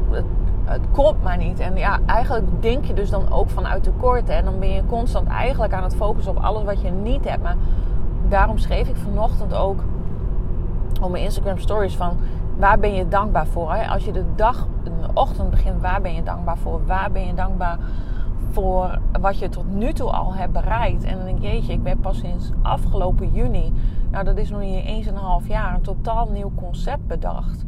het 0.65 0.81
komt 0.93 1.23
maar 1.23 1.37
niet. 1.37 1.61
En 1.61 1.77
ja, 1.77 1.99
eigenlijk 2.07 2.63
denk 2.63 2.85
je 2.85 2.95
dus 2.95 3.11
dan 3.11 3.33
ook 3.33 3.51
vanuit 3.51 3.83
tekort. 3.83 4.29
En 4.29 4.45
dan 4.45 4.59
ben 4.59 4.73
je 4.73 4.87
constant 4.87 5.29
eigenlijk 5.29 5.73
aan 5.73 5.83
het 5.83 5.97
focussen 5.97 6.37
op 6.37 6.43
alles 6.43 6.65
wat 6.65 6.81
je 6.81 6.91
niet 6.91 7.29
hebt. 7.29 7.43
Maar 7.43 7.57
daarom 8.31 8.59
schreef 8.59 8.89
ik 8.89 8.97
vanochtend 8.97 9.55
ook 9.55 9.85
op 11.01 11.11
mijn 11.11 11.25
Instagram 11.25 11.59
stories 11.59 11.97
van... 11.97 12.17
Waar 12.57 12.79
ben 12.79 12.95
je 12.95 13.09
dankbaar 13.09 13.47
voor? 13.47 13.87
Als 13.89 14.05
je 14.05 14.13
de 14.13 14.25
dag, 14.35 14.69
de 14.85 14.91
ochtend 15.15 15.51
begint, 15.51 15.81
waar 15.81 16.01
ben 16.01 16.15
je 16.15 16.23
dankbaar 16.23 16.59
voor? 16.59 16.87
Waar 16.87 17.11
ben 17.11 17.27
je 17.27 17.35
dankbaar 17.35 17.79
voor 18.51 18.99
wat 19.21 19.39
je 19.39 19.49
tot 19.49 19.75
nu 19.75 19.93
toe 19.93 20.11
al 20.11 20.35
hebt 20.35 20.53
bereikt. 20.53 21.05
En 21.05 21.17
dan 21.17 21.25
denk 21.25 21.39
ik, 21.39 21.45
jeetje, 21.45 21.73
ik 21.73 21.83
ben 21.83 22.01
pas 22.01 22.19
sinds 22.19 22.51
afgelopen 22.63 23.33
juni, 23.33 23.73
nou 24.11 24.25
dat 24.25 24.37
is 24.37 24.51
nog 24.51 24.61
niet 24.61 24.85
eens 24.85 25.07
een 25.07 25.17
half 25.17 25.49
jaar, 25.49 25.75
een 25.75 25.81
totaal 25.81 26.29
nieuw 26.31 26.53
concept 26.55 27.07
bedacht. 27.07 27.65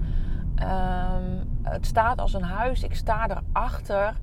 Um, 0.63 1.49
het 1.63 1.87
staat 1.87 2.21
als 2.21 2.35
een 2.35 2.43
huis, 2.43 2.83
ik 2.83 2.95
sta 2.95 3.27
erachter. 3.29 4.15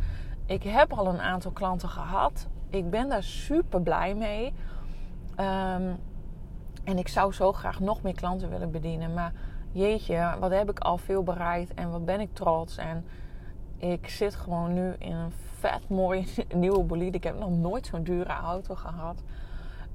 Ik 0.45 0.63
heb 0.63 0.93
al 0.93 1.07
een 1.07 1.21
aantal 1.21 1.51
klanten 1.51 1.89
gehad. 1.89 2.47
Ik 2.69 2.89
ben 2.89 3.09
daar 3.09 3.23
super 3.23 3.81
blij 3.81 4.15
mee. 4.15 4.53
Um, 5.75 5.97
en 6.83 6.97
ik 6.97 7.07
zou 7.07 7.33
zo 7.33 7.53
graag 7.53 7.79
nog 7.79 8.01
meer 8.01 8.15
klanten 8.15 8.49
willen 8.49 8.71
bedienen. 8.71 9.13
Maar 9.13 9.33
jeetje, 9.71 10.35
wat 10.39 10.51
heb 10.51 10.69
ik 10.69 10.79
al 10.79 10.97
veel 10.97 11.23
bereikt 11.23 11.73
en 11.73 11.91
wat 11.91 12.05
ben 12.05 12.19
ik 12.19 12.33
trots. 12.33 12.77
En 12.77 13.05
ik 13.77 14.09
zit 14.09 14.35
gewoon 14.35 14.73
nu 14.73 14.93
in 14.97 15.15
een 15.15 15.31
vet 15.59 15.89
mooie 15.89 16.23
nieuwe 16.53 16.83
bolide. 16.83 17.17
Ik 17.17 17.23
heb 17.23 17.39
nog 17.39 17.51
nooit 17.51 17.85
zo'n 17.85 18.03
dure 18.03 18.33
auto 18.33 18.75
gehad. 18.75 19.23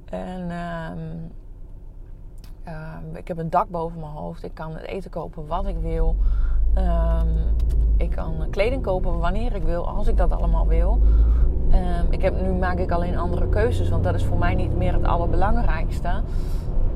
En 0.05 0.51
ehm, 0.51 0.99
ehm, 2.65 3.17
ik 3.17 3.29
heb 3.29 3.39
een 3.39 3.51
dak 3.51 3.69
boven 3.69 4.01
mijn 4.01 4.13
hoofd. 4.13 4.43
Ik 4.43 4.55
kan 4.55 4.75
het 4.75 4.85
eten 4.87 5.11
kopen 5.11 5.47
wat 5.47 5.67
ik 5.67 5.77
wil. 5.77 6.17
Ehm, 6.75 7.29
ik 7.97 8.11
kan 8.11 8.47
kleding 8.51 8.83
kopen 8.83 9.19
wanneer 9.19 9.55
ik 9.55 9.63
wil, 9.63 9.89
als 9.89 10.07
ik 10.07 10.17
dat 10.17 10.33
allemaal 10.33 10.67
wil. 10.67 11.01
ik 12.11 12.23
heb, 12.23 12.41
nu 12.41 12.53
maak 12.53 12.79
ik 12.79 12.91
alleen 12.91 13.19
andere 13.19 13.49
keuzes, 13.49 13.89
want 13.89 14.05
dat 14.05 14.15
is 14.15 14.25
voor 14.25 14.39
mij 14.39 14.55
niet 14.55 14.77
meer 14.77 14.93
het 14.93 15.05
allerbelangrijkste. 15.05 16.23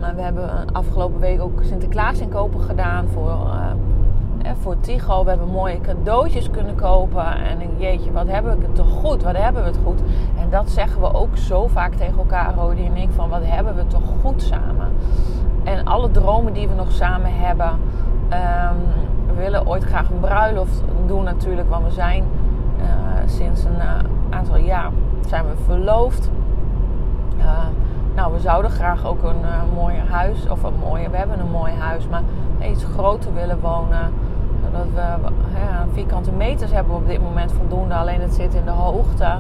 Maar 0.00 0.14
we 0.14 0.23
hebben 0.23 0.73
afgelopen 0.73 1.21
week 1.21 1.40
ook 1.40 1.62
Sinterklaas 1.62 2.19
inkopen 2.19 2.61
gedaan 2.61 3.08
voor 3.08 3.39
voor 4.61 4.80
Tigo. 4.80 5.23
We 5.25 5.28
hebben 5.28 5.49
mooie 5.49 5.80
cadeautjes 5.80 6.50
kunnen 6.50 6.75
kopen. 6.75 7.26
En 7.26 7.58
jeetje, 7.76 8.13
wat 8.13 8.26
hebben 8.26 8.58
we 8.58 8.65
het 8.65 8.75
toch 8.75 8.91
goed? 8.91 9.23
Wat 9.23 9.37
hebben 9.37 9.63
we 9.63 9.69
het 9.69 9.78
goed? 9.84 10.00
En 10.41 10.50
dat 10.50 10.71
zeggen 10.71 11.00
we 11.00 11.15
ook 11.15 11.37
zo 11.37 11.67
vaak 11.67 11.95
tegen 11.95 12.19
elkaar, 12.19 12.54
Rodi 12.54 12.87
en 12.87 12.97
ik. 12.97 13.08
Van 13.15 13.28
wat 13.28 13.45
hebben 13.45 13.76
we 13.76 13.87
toch 13.87 14.02
goed 14.23 14.43
samen? 14.43 14.89
En 15.65 15.84
alle 15.84 16.11
dromen 16.11 16.52
die 16.52 16.69
we 16.69 16.75
nog 16.75 16.93
samen 16.93 17.30
hebben. 17.34 17.71
Ehm, 18.28 18.75
we 19.26 19.34
willen 19.34 19.67
ooit 19.67 19.84
graag 19.84 20.11
een 20.11 20.21
bruiloft 20.21 20.82
doen 21.06 21.25
natuurlijk. 21.25 21.71
Want 21.71 21.84
we 21.84 21.93
zijn 21.93 22.25
uh, 22.80 22.87
sinds 23.26 23.65
een 23.65 23.76
uh, 23.76 23.99
aantal 24.30 24.56
jaar 24.56 24.91
zijn 25.26 25.45
we 25.45 25.63
verloofd. 25.65 26.30
Uh, 27.39 27.45
nou, 28.19 28.33
we 28.33 28.41
zouden 28.41 28.71
graag 28.71 29.07
ook 29.07 29.23
een 29.23 29.45
mooi 29.75 29.95
huis, 30.11 30.49
of 30.49 30.63
een 30.63 30.78
mooie, 30.81 31.11
we 31.11 31.17
hebben 31.17 31.41
een 31.41 31.50
mooi 31.50 31.73
huis, 31.73 32.09
maar 32.09 32.23
iets 32.71 32.85
groter 32.85 33.35
willen 33.35 33.61
wonen. 33.61 34.13
Dat 34.73 34.87
we 34.95 35.31
vierkante 35.93 36.33
meters 36.33 36.71
hebben 36.73 36.93
we 36.93 36.99
op 36.99 37.07
dit 37.07 37.23
moment 37.23 37.52
voldoende. 37.52 37.95
Alleen 37.95 38.21
het 38.21 38.35
zit 38.35 38.54
in 38.54 38.65
de 38.65 38.71
hoogte. 38.71 39.39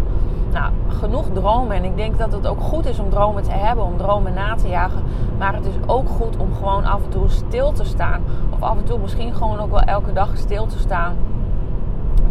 Nou, 0.52 0.72
genoeg 0.88 1.24
dromen. 1.32 1.76
En 1.76 1.84
ik 1.84 1.96
denk 1.96 2.18
dat 2.18 2.32
het 2.32 2.46
ook 2.46 2.60
goed 2.60 2.86
is 2.86 2.98
om 2.98 3.10
dromen 3.10 3.42
te 3.42 3.50
hebben, 3.50 3.84
om 3.84 3.96
dromen 3.96 4.34
na 4.34 4.54
te 4.54 4.68
jagen. 4.68 5.02
Maar 5.38 5.54
het 5.54 5.66
is 5.66 5.74
ook 5.86 6.08
goed 6.08 6.36
om 6.36 6.54
gewoon 6.54 6.84
af 6.84 7.02
en 7.04 7.10
toe 7.10 7.28
stil 7.28 7.72
te 7.72 7.84
staan. 7.84 8.22
Of 8.50 8.62
af 8.62 8.76
en 8.76 8.84
toe 8.84 8.98
misschien 8.98 9.34
gewoon 9.34 9.58
ook 9.58 9.70
wel 9.70 9.82
elke 9.82 10.12
dag 10.12 10.36
stil 10.36 10.66
te 10.66 10.78
staan. 10.78 11.14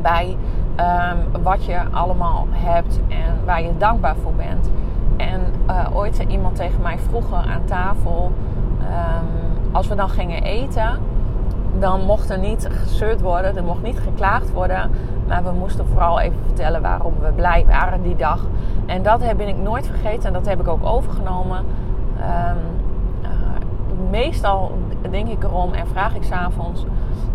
Bij 0.02 0.38
um, 0.80 1.44
wat 1.44 1.66
je 1.66 1.80
allemaal 1.92 2.48
hebt 2.52 3.00
en 3.08 3.46
waar 3.46 3.62
je 3.62 3.78
dankbaar 3.78 4.16
voor 4.16 4.34
bent. 4.34 4.70
En 5.18 5.42
uh, 5.70 5.88
ooit 5.94 6.16
zei 6.16 6.28
iemand 6.28 6.56
tegen 6.56 6.82
mij 6.82 7.00
vroeger 7.00 7.38
aan 7.38 7.66
tafel. 7.66 8.32
Um, 8.80 9.72
als 9.72 9.88
we 9.88 9.96
dan 9.96 10.10
gingen 10.10 10.44
eten 10.44 11.00
dan 11.80 12.06
mocht 12.06 12.30
er 12.30 12.40
niet 12.40 12.70
gezeurd 12.72 13.22
worden, 13.22 13.58
er 13.58 13.64
mocht 13.64 13.82
niet 13.82 14.00
geklaagd 14.00 14.52
worden. 14.52 14.92
Maar 15.28 15.44
we 15.44 15.52
moesten 15.52 15.88
vooral 15.88 16.20
even 16.20 16.38
vertellen 16.46 16.82
waarom 16.82 17.14
we 17.22 17.32
blij 17.32 17.66
waren 17.68 18.02
die 18.02 18.16
dag. 18.16 18.46
En 18.86 19.04
dat 19.04 19.24
heb 19.24 19.40
ik 19.40 19.58
nooit 19.58 19.88
vergeten 19.88 20.28
en 20.28 20.34
dat 20.34 20.46
heb 20.46 20.60
ik 20.60 20.68
ook 20.68 20.86
overgenomen. 20.86 21.66
Um, 22.18 22.58
meestal 24.10 24.72
denk 25.10 25.28
ik 25.28 25.44
erom 25.44 25.74
en 25.74 25.88
vraag 25.88 26.16
ik 26.16 26.24
s'avonds 26.24 26.86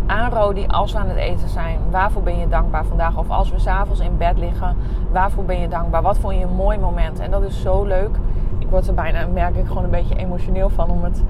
aan 0.05 0.31
Rodi 0.31 0.65
als 0.67 0.91
we 0.91 0.97
aan 0.97 1.07
het 1.07 1.17
eten 1.17 1.49
zijn. 1.49 1.79
Waarvoor 1.91 2.21
ben 2.21 2.39
je 2.39 2.47
dankbaar 2.47 2.85
vandaag? 2.85 3.17
Of 3.17 3.29
als 3.29 3.51
we 3.51 3.59
s'avonds 3.59 3.99
in 3.99 4.17
bed 4.17 4.37
liggen, 4.37 4.75
waarvoor 5.11 5.43
ben 5.43 5.59
je 5.59 5.67
dankbaar? 5.67 6.01
Wat 6.01 6.17
vond 6.17 6.35
je 6.35 6.43
een 6.43 6.55
mooi 6.55 6.77
moment? 6.77 7.19
En 7.19 7.31
dat 7.31 7.43
is 7.43 7.61
zo 7.61 7.83
leuk. 7.83 8.15
Ik 8.59 8.69
word 8.69 8.87
er 8.87 8.93
bijna, 8.93 9.27
merk 9.27 9.55
ik 9.55 9.67
gewoon 9.67 9.83
een 9.83 9.89
beetje 9.89 10.15
emotioneel 10.15 10.69
van 10.69 10.89
om 10.89 11.03
het 11.03 11.23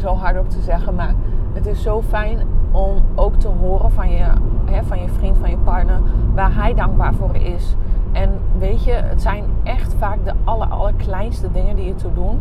zo 0.00 0.14
hardop 0.14 0.48
te 0.48 0.60
zeggen. 0.60 0.94
Maar 0.94 1.14
het 1.52 1.66
is 1.66 1.82
zo 1.82 2.02
fijn 2.02 2.40
om 2.70 2.96
ook 3.14 3.34
te 3.34 3.48
horen 3.48 3.92
van 3.92 4.10
je, 4.10 4.24
hè, 4.64 4.82
van 4.82 5.00
je 5.00 5.08
vriend, 5.08 5.38
van 5.38 5.50
je 5.50 5.56
partner, 5.56 6.00
waar 6.34 6.54
hij 6.54 6.74
dankbaar 6.74 7.14
voor 7.14 7.34
is. 7.36 7.76
En 8.12 8.30
weet 8.58 8.84
je, 8.84 8.92
het 8.92 9.22
zijn 9.22 9.44
echt 9.62 9.94
vaak 9.98 10.24
de 10.24 10.32
aller, 10.44 10.68
allerkleinste 10.68 11.52
dingen 11.52 11.76
die 11.76 11.86
je 11.86 11.94
toe 11.94 12.12
doen. 12.14 12.40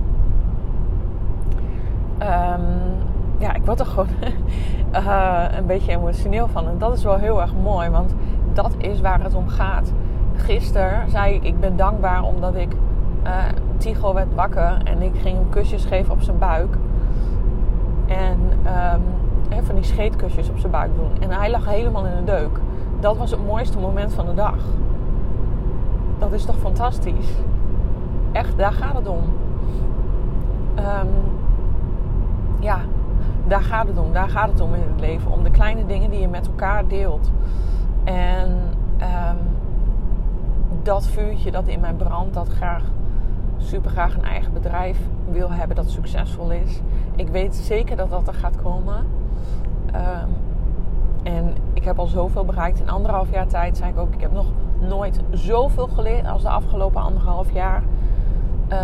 Um, 2.21 3.09
ja, 3.41 3.53
ik 3.53 3.65
word 3.65 3.79
er 3.79 3.85
gewoon 3.85 4.07
uh, 4.93 5.45
een 5.57 5.65
beetje 5.65 5.91
emotioneel 5.91 6.47
van. 6.47 6.67
En 6.67 6.77
dat 6.77 6.97
is 6.97 7.03
wel 7.03 7.17
heel 7.17 7.41
erg 7.41 7.53
mooi, 7.63 7.89
want 7.89 8.15
dat 8.53 8.75
is 8.77 9.01
waar 9.01 9.23
het 9.23 9.33
om 9.33 9.47
gaat. 9.47 9.91
Gisteren 10.35 11.09
zei 11.09 11.35
ik, 11.35 11.43
ik 11.43 11.59
ben 11.59 11.77
dankbaar 11.77 12.23
omdat 12.23 12.55
ik... 12.55 12.73
Uh, 13.23 13.31
Tigo 13.81 14.13
werd 14.13 14.33
wakker 14.35 14.77
en 14.83 15.01
ik 15.01 15.11
ging 15.21 15.37
hem 15.37 15.49
kusjes 15.49 15.85
geven 15.85 16.13
op 16.13 16.21
zijn 16.21 16.37
buik. 16.37 16.75
En 18.07 18.39
um, 19.53 19.63
van 19.63 19.75
die 19.75 19.83
scheetkusjes 19.83 20.49
op 20.49 20.57
zijn 20.57 20.71
buik 20.71 20.95
doen. 20.95 21.11
En 21.19 21.29
hij 21.29 21.51
lag 21.51 21.65
helemaal 21.65 22.05
in 22.05 22.11
een 22.11 22.25
deuk. 22.25 22.59
Dat 22.99 23.17
was 23.17 23.31
het 23.31 23.45
mooiste 23.45 23.79
moment 23.79 24.13
van 24.13 24.25
de 24.25 24.33
dag. 24.33 24.55
Dat 26.19 26.31
is 26.31 26.45
toch 26.45 26.57
fantastisch? 26.57 27.29
Echt, 28.31 28.57
daar 28.57 28.71
gaat 28.71 28.95
het 28.95 29.07
om. 29.07 29.23
Um, 30.77 31.09
ja, 32.59 32.79
daar 33.51 33.63
gaat 33.63 33.87
het 33.87 33.97
om. 33.97 34.13
Daar 34.13 34.29
gaat 34.29 34.49
het 34.49 34.61
om 34.61 34.73
in 34.73 34.81
het 34.91 34.99
leven. 34.99 35.31
Om 35.31 35.43
de 35.43 35.51
kleine 35.51 35.85
dingen 35.85 36.09
die 36.09 36.19
je 36.19 36.27
met 36.27 36.47
elkaar 36.47 36.87
deelt. 36.87 37.31
En 38.03 38.49
um, 39.01 39.37
dat 40.83 41.07
vuurtje 41.07 41.51
dat 41.51 41.67
in 41.67 41.79
mij 41.79 41.93
brandt, 41.93 42.33
dat 42.33 42.47
graag 42.47 42.83
super 43.57 43.91
graag 43.91 44.15
een 44.15 44.23
eigen 44.23 44.53
bedrijf 44.53 44.99
wil 45.31 45.51
hebben 45.51 45.75
dat 45.75 45.89
succesvol 45.89 46.51
is. 46.51 46.81
Ik 47.15 47.27
weet 47.27 47.55
zeker 47.55 47.95
dat 47.95 48.09
dat 48.09 48.27
er 48.27 48.33
gaat 48.33 48.61
komen. 48.61 49.05
Um, 49.95 50.35
en 51.23 51.55
ik 51.73 51.83
heb 51.83 51.99
al 51.99 52.07
zoveel 52.07 52.45
bereikt 52.45 52.79
in 52.79 52.89
anderhalf 52.89 53.31
jaar 53.31 53.47
tijd. 53.47 53.77
Zei 53.77 53.91
ik 53.91 53.97
ook, 53.97 54.13
ik 54.13 54.21
heb 54.21 54.31
nog 54.31 54.45
nooit 54.79 55.19
zoveel 55.31 55.87
geleerd 55.87 56.27
als 56.27 56.41
de 56.41 56.49
afgelopen 56.49 57.01
anderhalf 57.01 57.53
jaar. 57.53 57.83
Uh, 58.71 58.77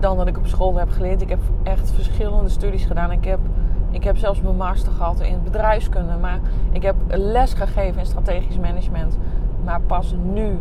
dan 0.00 0.16
dat 0.16 0.26
ik 0.26 0.36
op 0.36 0.46
school 0.46 0.76
heb 0.76 0.90
geleerd. 0.90 1.20
Ik 1.20 1.28
heb 1.28 1.40
echt 1.62 1.90
verschillende 1.90 2.48
studies 2.48 2.84
gedaan. 2.84 3.10
Ik 3.10 3.24
heb 3.24 3.38
Ik 3.90 4.04
heb 4.04 4.16
zelfs 4.16 4.40
mijn 4.40 4.56
master 4.56 4.92
gehad 4.92 5.20
in 5.20 5.42
bedrijfskunde. 5.44 6.16
Maar 6.16 6.40
ik 6.72 6.82
heb 6.82 6.96
les 7.08 7.52
gegeven 7.52 8.00
in 8.00 8.06
strategisch 8.06 8.58
management. 8.58 9.18
Maar 9.64 9.80
pas 9.80 10.14
nu 10.22 10.58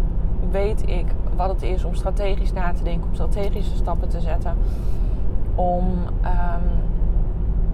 weet 0.51 0.89
ik 0.89 1.05
wat 1.35 1.49
het 1.49 1.61
is 1.61 1.83
om 1.83 1.95
strategisch 1.95 2.53
na 2.53 2.73
te 2.73 2.83
denken, 2.83 3.07
om 3.07 3.13
strategische 3.13 3.75
stappen 3.75 4.09
te 4.09 4.19
zetten. 4.19 4.57
Om, 5.55 5.85
um, 6.23 6.69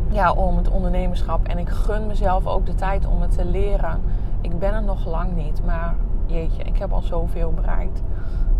ja, 0.09 0.31
om 0.31 0.57
het 0.57 0.69
ondernemerschap. 0.69 1.47
En 1.47 1.57
ik 1.57 1.69
gun 1.69 2.07
mezelf 2.07 2.47
ook 2.47 2.65
de 2.65 2.75
tijd 2.75 3.07
om 3.07 3.21
het 3.21 3.31
te 3.31 3.45
leren. 3.45 4.01
Ik 4.41 4.59
ben 4.59 4.73
er 4.73 4.83
nog 4.83 5.07
lang 5.07 5.35
niet, 5.35 5.61
maar 5.65 5.95
jeetje, 6.25 6.63
ik 6.63 6.77
heb 6.77 6.91
al 6.93 7.01
zoveel 7.01 7.51
bereikt. 7.53 8.01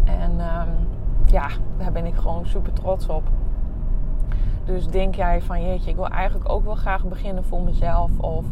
En 0.04 0.32
um, 0.32 0.88
ja, 1.26 1.48
daar 1.78 1.92
ben 1.92 2.06
ik 2.06 2.16
gewoon 2.16 2.46
super 2.46 2.74
trots 2.74 3.08
op. 3.08 3.24
Dus 4.66 4.88
denk 4.88 5.16
jij 5.16 5.42
van 5.42 5.64
jeetje, 5.66 5.90
ik 5.90 5.96
wil 5.96 6.08
eigenlijk 6.08 6.50
ook 6.50 6.64
wel 6.64 6.76
graag 6.76 7.06
beginnen 7.06 7.44
voor 7.44 7.62
mezelf. 7.62 8.20
Of 8.20 8.46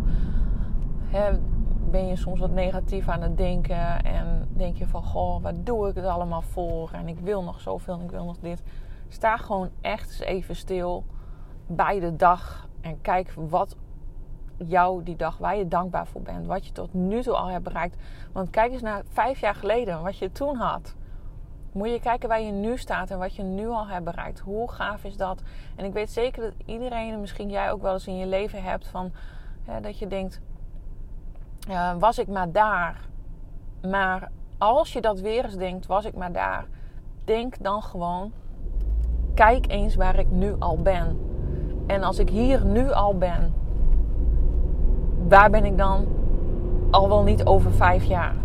hè, 1.07 1.37
ben 1.89 2.07
je 2.07 2.15
soms 2.15 2.39
wat 2.39 2.51
negatief 2.51 3.07
aan 3.07 3.21
het 3.21 3.37
denken. 3.37 4.03
En 4.03 4.47
denk 4.49 4.77
je 4.77 4.87
van 4.87 5.03
goh, 5.03 5.41
waar 5.41 5.63
doe 5.63 5.89
ik 5.89 5.95
het 5.95 6.05
allemaal 6.05 6.41
voor? 6.41 6.89
En 6.91 7.07
ik 7.07 7.19
wil 7.19 7.43
nog 7.43 7.59
zoveel 7.61 7.93
en 7.93 8.03
ik 8.03 8.11
wil 8.11 8.25
nog 8.25 8.37
dit. 8.39 8.63
Sta 9.07 9.37
gewoon 9.37 9.69
echt 9.81 10.09
eens 10.09 10.19
even 10.19 10.55
stil 10.55 11.05
bij 11.67 11.99
de 11.99 12.15
dag. 12.15 12.67
En 12.81 13.01
kijk 13.01 13.33
wat 13.49 13.75
jou 14.57 15.03
die 15.03 15.15
dag, 15.15 15.37
waar 15.37 15.57
je 15.57 15.67
dankbaar 15.67 16.07
voor 16.07 16.21
bent. 16.21 16.45
Wat 16.45 16.65
je 16.65 16.71
tot 16.71 16.93
nu 16.93 17.21
toe 17.21 17.35
al 17.35 17.47
hebt 17.47 17.63
bereikt. 17.63 17.97
Want 18.31 18.49
kijk 18.49 18.71
eens 18.71 18.81
naar 18.81 19.01
vijf 19.09 19.39
jaar 19.39 19.55
geleden, 19.55 20.03
wat 20.03 20.17
je 20.17 20.31
toen 20.31 20.55
had 20.55 20.95
moet 21.71 21.89
je 21.89 21.99
kijken 21.99 22.29
waar 22.29 22.41
je 22.41 22.51
nu 22.51 22.77
staat 22.77 23.11
en 23.11 23.19
wat 23.19 23.35
je 23.35 23.43
nu 23.43 23.67
al 23.67 23.87
hebt 23.87 24.05
bereikt. 24.05 24.39
Hoe 24.39 24.71
gaaf 24.71 25.03
is 25.03 25.17
dat? 25.17 25.41
En 25.75 25.85
ik 25.85 25.93
weet 25.93 26.11
zeker 26.11 26.41
dat 26.41 26.53
iedereen, 26.65 27.19
misschien 27.19 27.49
jij 27.49 27.71
ook 27.71 27.81
wel 27.81 27.93
eens 27.93 28.07
in 28.07 28.17
je 28.17 28.25
leven 28.25 28.63
hebt 28.63 28.87
van 28.87 29.11
dat 29.81 29.99
je 29.99 30.07
denkt: 30.07 30.41
was 31.99 32.19
ik 32.19 32.27
maar 32.27 32.51
daar. 32.51 33.05
Maar 33.89 34.31
als 34.57 34.93
je 34.93 35.01
dat 35.01 35.19
weer 35.19 35.43
eens 35.43 35.55
denkt, 35.55 35.85
was 35.85 36.05
ik 36.05 36.15
maar 36.15 36.31
daar. 36.31 36.65
Denk 37.23 37.63
dan 37.63 37.83
gewoon: 37.83 38.31
kijk 39.33 39.71
eens 39.71 39.95
waar 39.95 40.19
ik 40.19 40.31
nu 40.31 40.55
al 40.59 40.81
ben. 40.81 41.19
En 41.87 42.03
als 42.03 42.19
ik 42.19 42.29
hier 42.29 42.65
nu 42.65 42.91
al 42.91 43.17
ben, 43.17 43.53
waar 45.27 45.49
ben 45.49 45.65
ik 45.65 45.77
dan 45.77 46.07
al 46.91 47.07
wel 47.07 47.23
niet 47.23 47.45
over 47.45 47.71
vijf 47.71 48.03
jaar? 48.03 48.35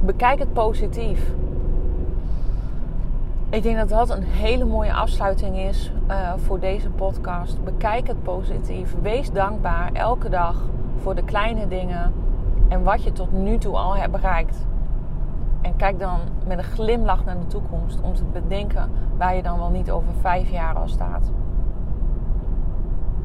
Bekijk 0.00 0.38
het 0.38 0.52
positief. 0.52 1.32
Ik 3.52 3.62
denk 3.62 3.76
dat 3.76 3.88
dat 3.88 4.10
een 4.10 4.22
hele 4.22 4.64
mooie 4.64 4.92
afsluiting 4.92 5.58
is 5.58 5.92
uh, 6.08 6.32
voor 6.36 6.60
deze 6.60 6.90
podcast. 6.90 7.64
Bekijk 7.64 8.06
het 8.06 8.22
positief. 8.22 8.94
Wees 9.02 9.30
dankbaar 9.30 9.90
elke 9.92 10.28
dag 10.28 10.56
voor 10.96 11.14
de 11.14 11.24
kleine 11.24 11.68
dingen 11.68 12.12
en 12.68 12.82
wat 12.82 13.04
je 13.04 13.12
tot 13.12 13.32
nu 13.32 13.58
toe 13.58 13.76
al 13.76 13.96
hebt 13.96 14.12
bereikt. 14.12 14.66
En 15.60 15.76
kijk 15.76 15.98
dan 15.98 16.18
met 16.46 16.58
een 16.58 16.64
glimlach 16.64 17.24
naar 17.24 17.38
de 17.38 17.46
toekomst 17.46 18.00
om 18.00 18.14
te 18.14 18.24
bedenken 18.24 18.90
waar 19.16 19.36
je 19.36 19.42
dan 19.42 19.58
wel 19.58 19.70
niet 19.70 19.90
over 19.90 20.12
vijf 20.20 20.50
jaar 20.50 20.74
al 20.74 20.88
staat. 20.88 21.30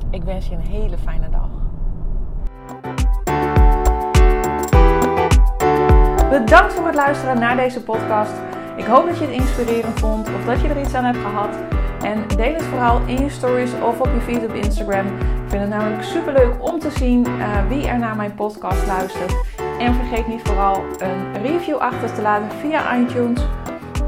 Ik 0.09 0.23
wens 0.23 0.47
je 0.47 0.55
een 0.55 0.61
hele 0.61 0.97
fijne 0.97 1.29
dag. 1.29 1.49
Bedankt 6.29 6.73
voor 6.73 6.85
het 6.85 6.95
luisteren 6.95 7.39
naar 7.39 7.55
deze 7.55 7.83
podcast. 7.83 8.33
Ik 8.77 8.85
hoop 8.85 9.05
dat 9.05 9.17
je 9.17 9.25
het 9.25 9.33
inspirerend 9.33 9.99
vond 9.99 10.27
of 10.27 10.45
dat 10.45 10.61
je 10.61 10.67
er 10.67 10.81
iets 10.81 10.93
aan 10.93 11.03
hebt 11.03 11.17
gehad. 11.17 11.55
En 12.01 12.37
deel 12.37 12.53
het 12.53 12.63
vooral 12.63 13.01
in 13.05 13.23
je 13.23 13.29
stories 13.29 13.71
of 13.83 13.99
op 13.99 14.09
je 14.13 14.21
feed 14.21 14.45
op 14.45 14.53
Instagram. 14.53 15.05
Ik 15.07 15.47
vind 15.47 15.61
het 15.61 15.69
namelijk 15.69 16.03
super 16.03 16.33
leuk 16.33 16.53
om 16.59 16.79
te 16.79 16.91
zien 16.91 17.27
uh, 17.27 17.67
wie 17.67 17.87
er 17.87 17.99
naar 17.99 18.15
mijn 18.15 18.35
podcast 18.35 18.87
luistert. 18.87 19.35
En 19.79 19.93
vergeet 19.93 20.27
niet 20.27 20.41
vooral 20.43 20.83
een 20.97 21.41
review 21.41 21.77
achter 21.77 22.13
te 22.13 22.21
laten 22.21 22.51
via 22.51 22.97
iTunes. 22.97 23.41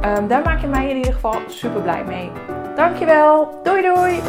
Um, 0.06 0.28
daar 0.28 0.42
maak 0.44 0.62
je 0.62 0.68
mij 0.68 0.90
in 0.90 0.96
ieder 0.96 1.14
geval 1.14 1.36
super 1.48 1.82
blij 1.82 2.04
mee. 2.04 2.32
Dankjewel. 2.76 3.60
Doei 3.64 3.82
doei. 3.82 4.20